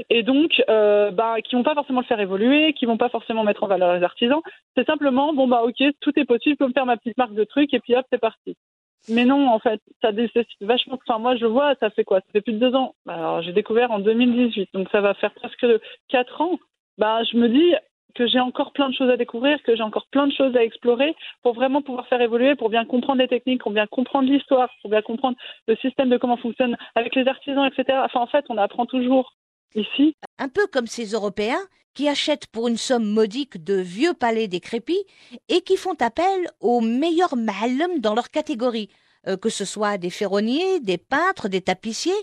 [0.10, 3.46] et donc euh, bah, qui vont pas forcément le faire évoluer, qui vont pas forcément
[3.46, 4.42] mettre en valeur les artisans.
[4.76, 7.34] C'est simplement bon bah ok, tout est possible, je peux me faire ma petite marque
[7.34, 8.20] de trucs et puis hop, c'est
[9.10, 10.98] Mais non, en fait, ça nécessite vachement.
[11.08, 12.20] Enfin, moi, je vois, ça fait quoi?
[12.22, 12.96] Ça fait plus de deux ans.
[13.08, 15.66] Alors, j'ai découvert en 2018, donc ça va faire presque
[16.08, 16.58] quatre ans.
[16.98, 17.74] Bah, je me dis
[18.16, 20.64] que j'ai encore plein de choses à découvrir, que j'ai encore plein de choses à
[20.64, 21.14] explorer
[21.44, 24.90] pour vraiment pouvoir faire évoluer, pour bien comprendre les techniques, pour bien comprendre l'histoire, pour
[24.90, 28.00] bien comprendre le système de comment fonctionne avec les artisans, etc.
[28.06, 29.34] Enfin, en fait, on apprend toujours
[29.76, 30.16] ici.
[30.40, 31.62] Un peu comme ces Européens
[31.96, 35.06] qui achètent pour une somme modique de vieux palais décrépits
[35.50, 38.90] et qui font appel aux meilleurs ma'allem dans leur catégorie,
[39.28, 42.14] euh, que ce soit des ferronniers, des peintres, des tapissiers,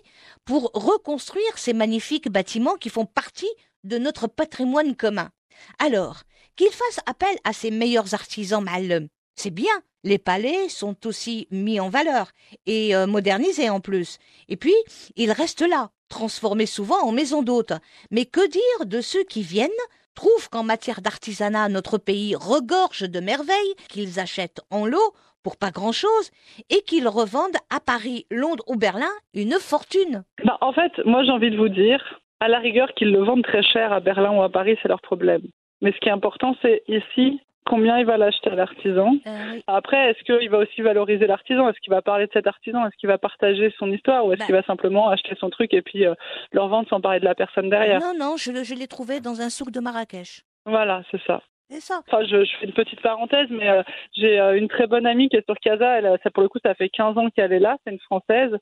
[0.44, 3.50] pour reconstruire ces magnifiques bâtiments qui font partie
[3.82, 5.30] de notre patrimoine commun.
[5.78, 6.22] Alors,
[6.54, 9.82] qu'ils fassent appel à ces meilleurs artisans ma'allem, c'est bien.
[10.05, 12.32] Les palais sont aussi mis en valeur
[12.66, 14.18] et euh, modernisés en plus.
[14.48, 14.74] Et puis,
[15.16, 17.72] ils restent là, transformés souvent en maisons d'hôtes.
[18.11, 19.70] Mais que dire de ceux qui viennent,
[20.14, 25.70] trouvent qu'en matière d'artisanat notre pays regorge de merveilles, qu'ils achètent en lot pour pas
[25.70, 26.30] grand-chose
[26.70, 30.24] et qu'ils revendent à Paris, Londres ou Berlin une fortune.
[30.44, 33.44] Bah, en fait, moi, j'ai envie de vous dire, à la rigueur, qu'ils le vendent
[33.44, 35.42] très cher à Berlin ou à Paris, c'est leur problème.
[35.80, 37.40] Mais ce qui est important, c'est ici
[37.72, 39.12] combien il va l'acheter à l'artisan.
[39.26, 39.64] Euh, oui.
[39.66, 41.70] Après, est-ce qu'il va aussi valoriser l'artisan?
[41.70, 42.84] Est-ce qu'il va parler de cet artisan?
[42.86, 44.26] Est-ce qu'il va partager son histoire?
[44.26, 44.44] Ou est-ce Bah.
[44.46, 46.14] qu'il va simplement acheter son truc et puis euh,
[46.52, 48.00] le revendre sans parler de la personne derrière?
[48.00, 50.42] Non, non, je, je l'ai trouvé dans un souk de Marrakech.
[50.66, 51.40] Voilà, c'est ça.
[51.70, 52.00] C'est ça.
[52.06, 53.82] Enfin, je, je fais une petite parenthèse, mais euh,
[54.14, 55.98] j'ai euh, une très bonne amie qui est sur Casa.
[55.98, 57.78] Elle, ça, pour le coup, ça fait 15 ans qu'elle est là.
[57.86, 58.54] C'est une Française.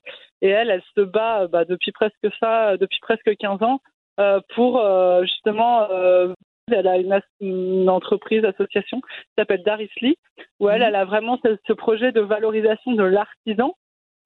[0.43, 3.81] Et elle, elle se bat bah, depuis presque ça, depuis presque 15 ans,
[4.21, 4.81] euh, pour
[5.23, 5.89] justement.
[6.73, 9.09] Elle a une, une entreprise, association qui
[9.39, 10.17] s'appelle Darisli,
[10.59, 10.89] où elle, Mhm.
[10.89, 13.77] elle a vraiment ce, ce projet de valorisation de l'artisan,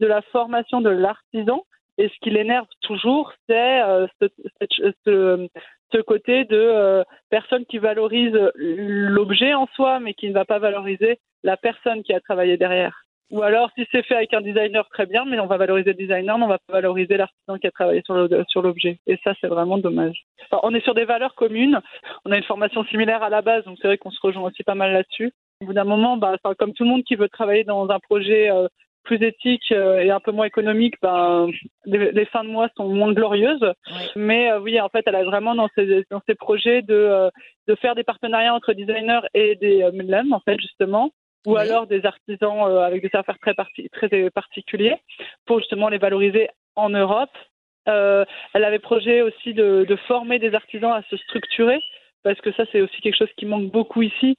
[0.00, 1.64] de la formation de l'artisan.
[1.98, 4.26] Et ce qui l'énerve toujours, c'est euh, ce,
[4.60, 5.48] cette- ce-
[5.92, 10.58] ce côté de euh, personne qui valorise l'objet en soi, mais qui ne va pas
[10.58, 13.03] valoriser la personne qui a travaillé derrière.
[13.30, 15.96] Ou alors, si c'est fait avec un designer, très bien, mais on va valoriser le
[15.96, 18.98] designer, mais on va pas valoriser l'artisan qui a travaillé sur l'objet.
[19.06, 20.24] Et ça, c'est vraiment dommage.
[20.44, 21.80] Enfin, on est sur des valeurs communes.
[22.24, 24.62] On a une formation similaire à la base, donc c'est vrai qu'on se rejoint aussi
[24.62, 25.32] pas mal là-dessus.
[25.62, 27.98] Au bout d'un moment, bah, enfin, comme tout le monde qui veut travailler dans un
[27.98, 28.68] projet euh,
[29.04, 31.48] plus éthique euh, et un peu moins économique, ben,
[31.84, 33.72] les, les fins de mois sont moins glorieuses.
[34.16, 37.30] Mais euh, oui, en fait, elle a vraiment dans ses, dans ses projets de, euh,
[37.68, 41.10] de faire des partenariats entre designers et des euh, MLM, en fait, justement,
[41.46, 41.60] ou Oui.
[41.60, 44.96] alors des artisans euh, avec des savoir-faire très, parti- très particuliers,
[45.46, 47.36] pour justement les valoriser en Europe.
[47.88, 48.24] Euh,
[48.54, 51.80] elle avait projet aussi de, de former des artisans à se structurer,
[52.22, 54.36] parce que ça, c'est aussi quelque chose qui manque beaucoup ici.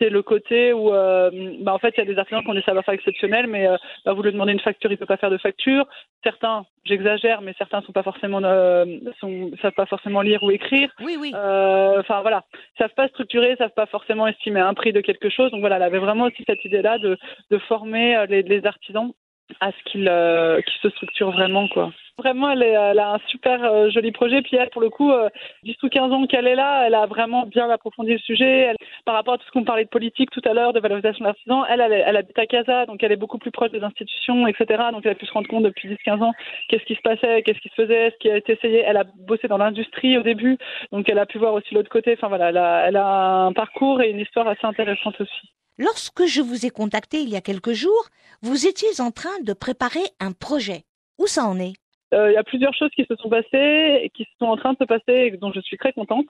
[0.00, 1.30] C'est le côté où, euh,
[1.60, 3.76] bah, en fait, il y a des artisans qui ont des savoir-faire exceptionnels, mais euh,
[4.04, 5.86] bah, vous lui demandez une facture, il peut pas faire de facture.
[6.22, 8.84] Certains, j'exagère, mais certains sont pas forcément, euh,
[9.20, 10.90] sont, savent pas forcément lire ou écrire.
[11.00, 11.32] Oui, oui.
[11.34, 12.44] Euh, Enfin voilà,
[12.78, 15.50] savent pas structurer, savent pas forcément estimer un prix de quelque chose.
[15.50, 17.16] Donc voilà, elle avait vraiment aussi cette idée-là de,
[17.50, 19.12] de former euh, les, les artisans
[19.60, 21.90] à ce qu'ils euh, qu'ils se structurent vraiment quoi.
[22.18, 24.40] Vraiment, elle, est, elle a un super euh, joli projet.
[24.40, 25.28] Puis elle, pour le coup, euh,
[25.64, 28.74] 10 ou 15 ans qu'elle est là, elle a vraiment bien approfondi le sujet.
[29.04, 31.28] Par rapport à tout ce qu'on parlait de politique tout à l'heure, de valorisation de
[31.28, 34.84] l'artisan, elle, elle habite à Casa, donc elle est beaucoup plus proche des institutions, etc.
[34.92, 36.32] Donc elle a pu se rendre compte depuis 10-15 ans
[36.68, 38.82] qu'est-ce qui se passait, qu'est-ce qui se faisait, ce qui a été essayé.
[38.86, 40.56] Elle a bossé dans l'industrie au début,
[40.92, 42.14] donc elle a pu voir aussi l'autre côté.
[42.14, 45.52] Enfin voilà, elle a, elle a un parcours et une histoire assez intéressante aussi.
[45.78, 48.08] Lorsque je vous ai contacté il y a quelques jours,
[48.40, 50.84] vous étiez en train de préparer un projet.
[51.18, 51.74] Où ça en est?
[52.14, 54.72] Euh, Il y a plusieurs choses qui se sont passées et qui sont en train
[54.72, 56.26] de se passer et dont je suis très contente.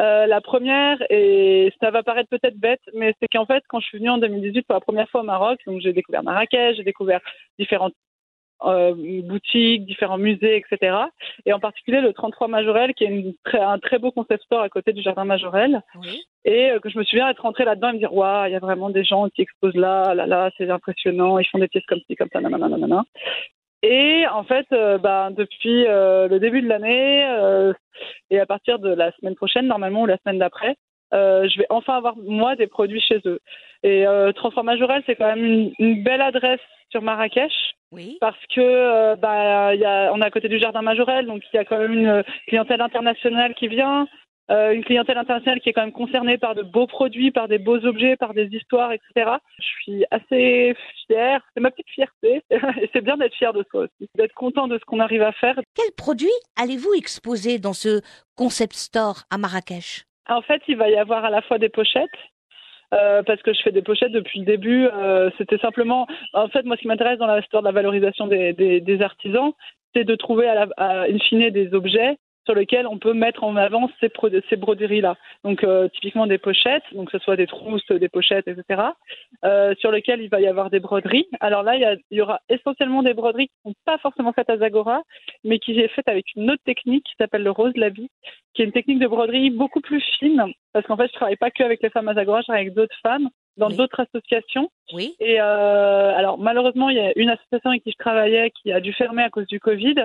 [0.00, 3.86] Euh, la première, et ça va paraître peut-être bête, mais c'est qu'en fait, quand je
[3.86, 6.84] suis venue en 2018 pour la première fois au Maroc, donc j'ai découvert Marrakech, j'ai
[6.84, 7.20] découvert
[7.58, 7.94] différentes
[8.64, 10.96] euh, boutiques, différents musées, etc.
[11.46, 14.68] Et en particulier le 33 Majorel, qui est une un très beau concept store à
[14.68, 15.82] côté du jardin Majorel.
[15.96, 16.22] Oui.
[16.44, 18.56] Et euh, que je me souviens être rentrée là-dedans et me dire, waouh, il y
[18.56, 21.86] a vraiment des gens qui exposent là, là, là, c'est impressionnant, ils font des pièces
[21.86, 23.04] comme ci, comme ça, nanana, nanana.
[23.82, 27.72] Et en fait, euh, bah, depuis euh, le début de l'année euh,
[28.30, 30.76] et à partir de la semaine prochaine, normalement, ou la semaine d'après,
[31.14, 33.40] euh, je vais enfin avoir, moi, des produits chez eux.
[33.82, 36.60] Et euh, Transform Majorel, c'est quand même une, une belle adresse
[36.90, 37.52] sur Marrakech
[37.92, 38.18] Oui.
[38.20, 41.42] parce que euh, bah, il y a, on est à côté du jardin Majorel, donc
[41.52, 44.06] il y a quand même une clientèle internationale qui vient,
[44.50, 47.58] euh, une clientèle internationale qui est quand même concernée par de beaux produits, par des
[47.58, 49.30] beaux objets, par des histoires, etc.
[49.58, 50.74] Je suis assez
[51.06, 54.66] fière, c'est ma petite fierté, et c'est bien d'être fier de soi aussi, d'être content
[54.68, 55.54] de ce qu'on arrive à faire.
[55.76, 56.28] Quels produits
[56.60, 58.00] allez-vous exposer dans ce
[58.36, 60.04] concept store à Marrakech?
[60.28, 62.10] En fait, il va y avoir à la fois des pochettes.
[62.92, 64.86] euh, parce que je fais des pochettes depuis le début.
[64.86, 68.26] euh, C'était simplement, en fait, moi, ce qui m'intéresse dans la histoire de la valorisation
[68.26, 69.52] des, des, des artisans,
[69.94, 73.44] c'est de trouver à la, à, in fine des objets sur lesquels on peut mettre
[73.44, 74.10] en avant ces,
[74.56, 75.16] broderies-là.
[75.44, 78.82] Donc, euh, typiquement des pochettes, donc que ce soit des trousses, des pochettes, etc.,
[79.44, 81.28] euh, sur lesquelles il va y avoir des broderies.
[81.40, 83.98] Alors là, il y, a- il y aura essentiellement des broderies qui ne sont pas
[83.98, 85.02] forcément faites à Zagora,
[85.44, 88.08] mais qui est faite avec une autre technique qui s'appelle le rose labi,
[88.54, 91.50] qui est une technique de broderie beaucoup plus fine, parce qu'en fait, je travaille pas
[91.50, 93.76] que avec les femmes à Zagora, je travaille avec d'autres femmes dans Oui.
[93.76, 94.70] d'autres associations.
[94.92, 95.14] Oui.
[95.20, 98.80] Et euh, alors malheureusement, il y a une association avec qui je travaillais qui a
[98.80, 99.96] dû fermer à cause du Covid,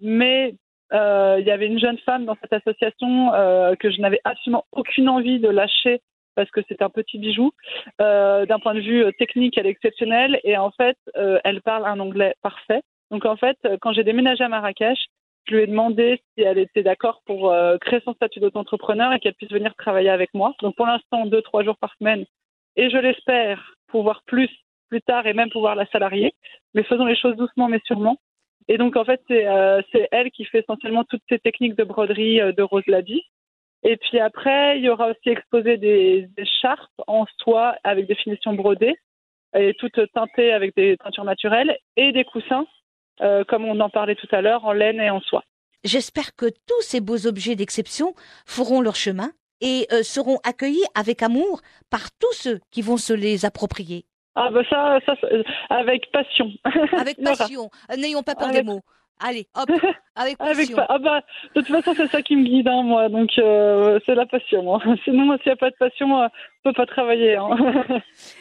[0.00, 0.54] mais
[0.92, 5.08] il y avait une jeune femme dans cette association euh, que je n'avais absolument aucune
[5.08, 6.00] envie de lâcher
[6.38, 7.50] parce que c'est un petit bijou.
[8.00, 11.60] Euh, D'un point de vue euh, technique, elle est exceptionnelle et en fait, euh, elle
[11.62, 12.82] parle un anglais parfait.
[13.10, 15.00] Donc en fait, euh, quand j'ai déménagé à Marrakech,
[15.48, 19.18] je lui ai demandé si elle était d'accord pour euh, créer son statut d'auto-entrepreneur et
[19.18, 20.54] qu'elle puisse venir travailler avec moi.
[20.62, 22.24] Donc pour l'instant, deux, trois jours par semaine.
[22.76, 24.50] Et je l'espère pouvoir plus
[24.90, 26.34] plus tard et même pouvoir la salarier.
[26.74, 28.16] Mais faisons les choses doucement mais sûrement.
[28.68, 31.84] Et donc en fait, c'est euh, c'est elle qui fait essentiellement toutes ces techniques de
[31.84, 32.84] broderie euh, de Rose.
[33.84, 38.14] Et puis après, il y aura aussi exposé des, des charpes en soie avec des
[38.14, 38.96] finitions brodées
[39.56, 42.66] et toutes teintées avec des teintures naturelles et des coussins,
[43.22, 45.44] euh, comme on en parlait tout à l'heure, en laine et en soie.
[45.84, 48.14] J'espère que tous ces beaux objets d'exception
[48.46, 53.44] feront leur chemin et seront accueillis avec amour par tous ceux qui vont se les
[53.44, 54.07] approprier.
[54.40, 55.14] Ah bah ça, ça,
[55.70, 56.50] avec passion.
[56.98, 57.70] Avec passion.
[57.90, 58.80] Euh, N'ayons pas peur Avec- des mots.
[59.20, 59.68] Allez, hop,
[60.14, 60.76] avec Avec passion.
[60.76, 61.20] pa- ah bah,
[61.56, 63.08] de toute façon, c'est ça qui me guide, hein, moi.
[63.08, 64.62] Donc, euh, c'est la passion.
[64.62, 64.80] moi.
[65.04, 66.28] Sinon, moi, s'il n'y a pas de passion, euh,
[66.64, 67.34] on peut pas travailler.
[67.34, 67.48] hein.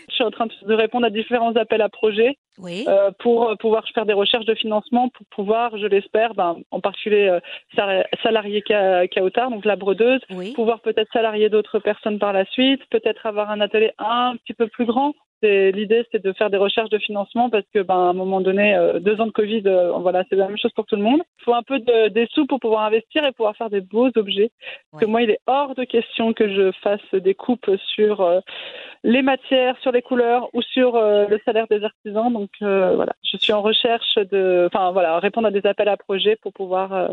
[0.08, 2.86] Je suis en train de répondre à différents appels à projets Oui.
[2.88, 7.28] euh, pour pouvoir faire des recherches de financement pour pouvoir, je l'espère, ben, en particulier
[7.28, 7.40] euh,
[7.76, 10.54] sal- salarier Ka- Kaotar, donc la brodeuse, Oui.
[10.54, 14.68] pouvoir peut-être salarier d'autres personnes par la suite, peut-être avoir un atelier un petit peu
[14.68, 15.14] plus grand.
[15.44, 18.76] L'idée, c'est de faire des recherches de financement parce que, ben, à un moment donné,
[18.76, 21.22] euh, deux ans de Covid, euh, voilà, c'est la même chose pour tout le monde.
[21.40, 24.10] Il faut un peu de, des sous pour pouvoir investir et pouvoir faire des beaux
[24.16, 24.52] objets.
[24.92, 28.40] Parce que moi, il est hors de question que je fasse des coupes sur euh,
[29.04, 32.34] les matières, sur les couleurs ou sur le salaire des artisans.
[32.34, 36.36] Donc voilà, je suis en recherche de, enfin voilà, répondre à des appels à projets
[36.36, 37.12] pour pouvoir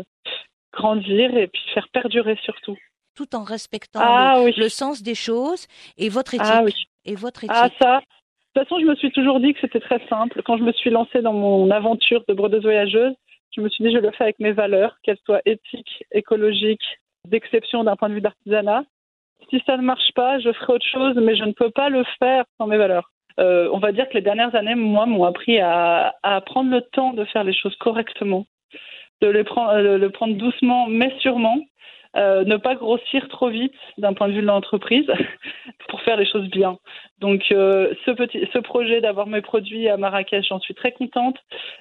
[0.73, 2.77] grandir et puis faire perdurer surtout.
[3.15, 4.53] Tout en respectant Ah oui.
[4.57, 5.67] le sens des choses
[5.97, 6.47] et votre éthique.
[6.51, 6.73] Ah oui.
[7.05, 7.55] Et votre éthique.
[7.55, 7.99] Ah ça.
[7.99, 10.41] De toute façon, je me suis toujours dit que c'était très simple.
[10.43, 13.13] Quand je me suis lancée dans mon aventure de brodeuse voyageuse,
[13.55, 16.85] je me suis dit je le fais avec mes valeurs, qu'elles soient éthiques, écologiques,
[17.27, 18.83] d'exception d'un point de vue d'artisanat.
[19.49, 22.03] Si ça ne marche pas, je ferai autre chose, mais je ne peux pas le
[22.19, 23.11] faire sans mes valeurs.
[23.39, 26.81] Euh, on va dire que les dernières années, moi, m'ont appris à, à prendre le
[26.81, 28.45] temps de faire les choses correctement,
[29.21, 31.59] de les prendre, euh, le prendre doucement, mais sûrement,
[32.17, 35.07] euh, ne pas grossir trop vite d'un point de vue de l'entreprise
[35.89, 36.77] pour faire les choses bien.
[37.19, 41.37] Donc, euh, ce projet d'avoir mes produits à Marrakech, j'en suis très contente.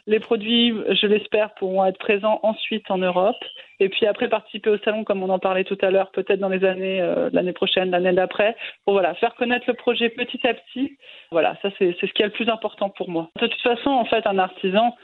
[0.07, 3.37] Les produits, je l'espère, pourront être présents ensuite en Europe.
[3.80, 6.49] Et puis après, participer au salon, comme on en parlait tout à l'heure, peut-être dans
[6.49, 10.55] les années, euh, l'année prochaine, l'année d'après, pour voilà, faire connaître le projet petit à
[10.55, 10.97] petit.
[11.30, 13.30] Voilà, ça c'est ce qui est le plus important pour moi.
[13.41, 14.95] De toute façon, en fait, un artisan,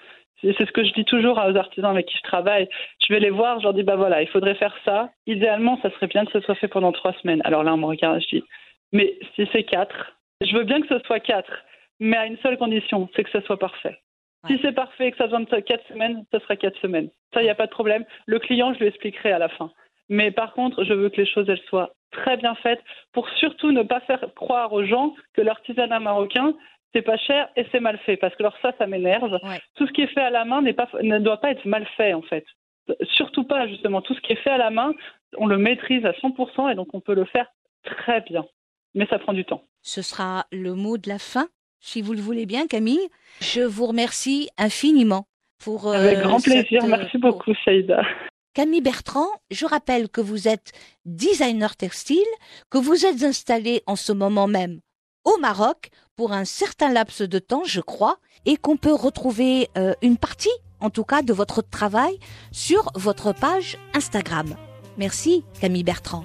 [0.43, 2.69] c'est ce que je dis toujours aux artisans avec qui je travaille.
[3.11, 5.11] Je vais les voir, je leur dis bah voilà, il faudrait faire ça.
[5.27, 7.43] Idéalement, ça serait bien que ce soit fait pendant trois semaines.
[7.45, 8.45] Alors là, on me regarde, je dis
[8.93, 11.53] mais si c'est quatre, je veux bien que ce soit quatre,
[11.99, 13.99] mais à une seule condition, c'est que ce soit parfait.
[14.45, 14.55] Ouais.
[14.55, 17.11] Si c'est parfait et que ça besoin de quatre semaines, ça sera quatre semaines.
[17.35, 18.05] Ça, il n'y a pas de problème.
[18.27, 19.73] Le client, je lui expliquerai à la fin.
[20.09, 22.83] Mais par contre, je veux que les choses elles soient très bien faites
[23.13, 26.55] pour surtout ne pas faire croire aux gens que l'artisanat marocain
[26.93, 28.17] c'est pas cher et c'est mal fait.
[28.17, 29.33] Parce que alors ça, ça m'énerve.
[29.33, 29.61] Ouais.
[29.77, 32.15] Tout ce qui est fait à la main pas, ne doit pas être mal fait,
[32.15, 32.45] en fait.
[33.15, 34.03] Surtout pas, justement.
[34.03, 34.93] Tout ce qui est fait à la main,
[35.39, 37.47] on le maîtrise à 100% et donc on peut le faire
[37.85, 38.45] très bien.
[38.95, 39.63] Mais ça prend du temps.
[39.83, 41.49] Ce sera le mot de la fin,
[41.81, 43.09] si vous le voulez bien, Camille.
[43.41, 45.27] Je vous remercie infiniment
[45.63, 45.89] pour.
[45.89, 46.81] euh, Avec grand plaisir.
[46.83, 48.03] cette- Merci beaucoup, Saïda.
[48.53, 50.73] Camille Bertrand, je rappelle que vous êtes
[51.05, 52.19] designer textile,
[52.71, 54.81] que vous êtes installé en ce moment même
[55.25, 58.17] au Maroc pour un certain laps de temps, je crois,
[58.47, 60.51] et qu'on peut retrouver euh, une partie,
[60.81, 62.19] en tout cas, de votre travail
[62.53, 64.57] sur votre page Instagram.
[64.99, 66.25] Merci, Camille Bertrand.